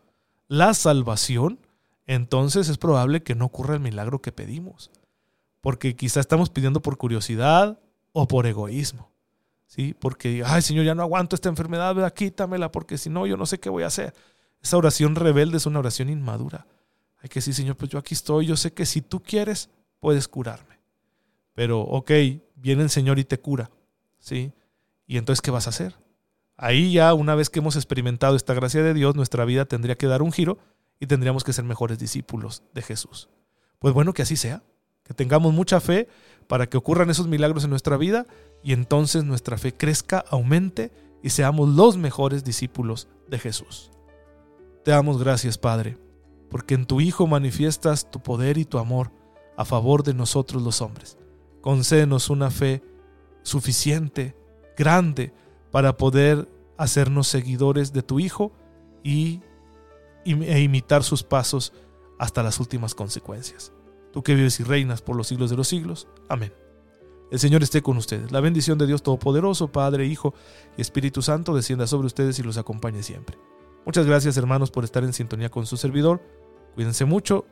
la 0.47 0.75
salvación, 0.75 1.59
entonces 2.07 2.69
es 2.69 2.79
probable 2.79 3.23
que 3.23 3.35
no 3.35 3.47
ocurra 3.47 3.75
el 3.75 3.81
milagro 3.81 4.21
que 4.21 4.33
pedimos. 4.33 4.91
Porque 5.61 5.97
quizá 5.97 6.21
estamos 6.21 6.51
pidiendo 6.51 6.83
por 6.83 6.99
curiosidad 6.99 7.79
o 8.13 8.29
por 8.29 8.47
egoísmo. 8.47 9.11
¿sí? 9.67 9.95
Porque, 9.99 10.43
ay 10.45 10.61
Señor, 10.61 10.85
ya 10.85 10.95
no 10.95 11.03
aguanto 11.03 11.35
esta 11.35 11.49
enfermedad, 11.49 11.95
¿verdad? 11.95 12.13
quítamela, 12.13 12.71
porque 12.71 12.99
si 12.99 13.09
no, 13.09 13.27
yo 13.27 13.39
no 13.39 13.47
sé 13.47 13.59
qué 13.59 13.71
voy 13.71 13.85
a 13.85 13.87
hacer. 13.87 14.13
Esa 14.63 14.77
oración 14.77 15.15
rebelde 15.15 15.57
es 15.57 15.67
una 15.67 15.79
oración 15.79 16.11
inmadura. 16.11 16.67
Hay 17.23 17.29
que 17.29 17.37
decir, 17.37 17.55
Señor, 17.55 17.77
pues 17.77 17.91
yo 17.91 17.99
aquí 17.99 18.15
estoy, 18.15 18.47
yo 18.47 18.57
sé 18.57 18.73
que 18.75 18.85
si 18.85 19.01
tú 19.01 19.23
quieres, 19.23 19.71
puedes 20.01 20.29
curarme. 20.29 20.72
Pero, 21.55 21.81
ok, 21.81 22.11
viene 22.57 22.83
el 22.83 22.91
Señor 22.91 23.19
y 23.19 23.25
te 23.25 23.39
cura, 23.39 23.71
¿sí? 24.19 24.53
¿Y 25.07 25.19
entonces 25.19 25.43
qué 25.43 25.51
vas 25.51 25.67
a 25.67 25.71
hacer? 25.71 25.95
Ahí 26.57 26.93
ya, 26.93 27.13
una 27.15 27.35
vez 27.35 27.51
que 27.51 27.59
hemos 27.59 27.77
experimentado 27.77 28.37
esta 28.37 28.55
gracia 28.55 28.83
de 28.83 28.95
Dios, 28.95 29.17
nuestra 29.17 29.45
vida 29.45 29.65
tendría 29.65 29.97
que 29.97 30.07
dar 30.07 30.23
un 30.23 30.33
giro 30.33 30.59
y 31.01 31.07
tendríamos 31.07 31.45
que 31.45 31.53
ser 31.53 31.65
mejores 31.65 31.99
discípulos 31.99 32.63
de 32.73 32.83
Jesús. 32.83 33.29
Pues 33.79 33.93
bueno, 33.93 34.13
que 34.13 34.23
así 34.23 34.37
sea, 34.37 34.63
que 35.03 35.15
tengamos 35.15 35.53
mucha 35.53 35.81
fe 35.81 36.09
para 36.47 36.69
que 36.69 36.77
ocurran 36.77 37.11
esos 37.11 37.27
milagros 37.27 37.65
en 37.65 37.71
nuestra 37.71 37.97
vida 37.97 38.27
y 38.63 38.73
entonces 38.73 39.25
nuestra 39.25 39.59
fe 39.59 39.75
crezca, 39.75 40.25
aumente 40.31 40.93
y 41.23 41.31
seamos 41.31 41.69
los 41.69 41.97
mejores 41.97 42.45
discípulos 42.45 43.09
de 43.29 43.39
Jesús. 43.39 43.91
Te 44.85 44.93
damos 44.93 45.19
gracias, 45.19 45.59
Padre, 45.59 45.99
porque 46.51 46.75
en 46.75 46.87
tu 46.87 47.01
Hijo 47.01 47.27
manifiestas 47.27 48.11
tu 48.11 48.23
poder 48.23 48.59
y 48.59 48.65
tu 48.65 48.79
amor 48.79 49.11
a 49.57 49.65
favor 49.65 50.03
de 50.03 50.15
nosotros 50.15 50.63
los 50.63 50.81
hombres. 50.81 51.19
Concédenos 51.63 52.29
una 52.29 52.51
fe 52.51 52.83
suficiente, 53.43 54.37
grande, 54.77 55.33
para 55.71 55.97
poder 55.97 56.49
hacernos 56.77 57.29
seguidores 57.29 57.93
de 57.93 58.03
tu 58.03 58.21
Hijo 58.21 58.53
y, 59.03 59.41
e 60.25 60.61
imitar 60.61 61.03
sus 61.03 61.23
pasos 61.23 61.73
hasta 62.19 62.43
las 62.43 62.61
últimas 62.61 62.95
consecuencias. 62.95 63.73
Tú 64.13 64.23
que 64.23 64.35
vives 64.35 64.61
y 64.61 64.65
reinas 64.65 65.01
por 65.01 65.17
los 65.17 65.29
siglos 65.29 65.49
de 65.49 65.57
los 65.57 65.69
siglos. 65.69 66.07
Amén. 66.29 66.53
El 67.31 67.39
Señor 67.39 67.63
esté 67.63 67.81
con 67.81 67.97
ustedes. 67.97 68.31
La 68.31 68.41
bendición 68.41 68.77
de 68.77 68.87
Dios 68.87 69.03
Todopoderoso, 69.03 69.73
Padre, 69.73 70.07
Hijo 70.07 70.35
y 70.77 70.83
Espíritu 70.83 71.23
Santo, 71.23 71.55
descienda 71.55 71.87
sobre 71.87 72.07
ustedes 72.07 72.39
y 72.39 72.43
los 72.43 72.59
acompañe 72.59 73.03
siempre. 73.03 73.39
Muchas 73.87 74.07
gracias 74.07 74.37
hermanos 74.37 74.71
por 74.71 74.85
estar 74.85 75.03
en 75.03 75.15
sintonía 75.15 75.49
con 75.49 75.65
su 75.65 75.77
servidor. 75.77 76.21
Cuídense 76.75 77.07
mucho. 77.07 77.47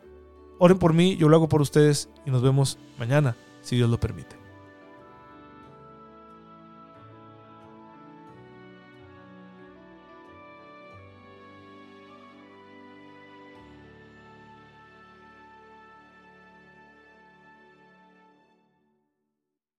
Oren 0.58 0.78
por 0.78 0.92
mí, 0.92 1.16
yo 1.16 1.30
lo 1.30 1.36
hago 1.36 1.48
por 1.48 1.62
ustedes 1.62 2.10
y 2.26 2.30
nos 2.30 2.42
vemos 2.42 2.78
mañana, 2.98 3.36
si 3.62 3.76
Dios 3.76 3.90
lo 3.90 3.98
permite. 3.98 4.39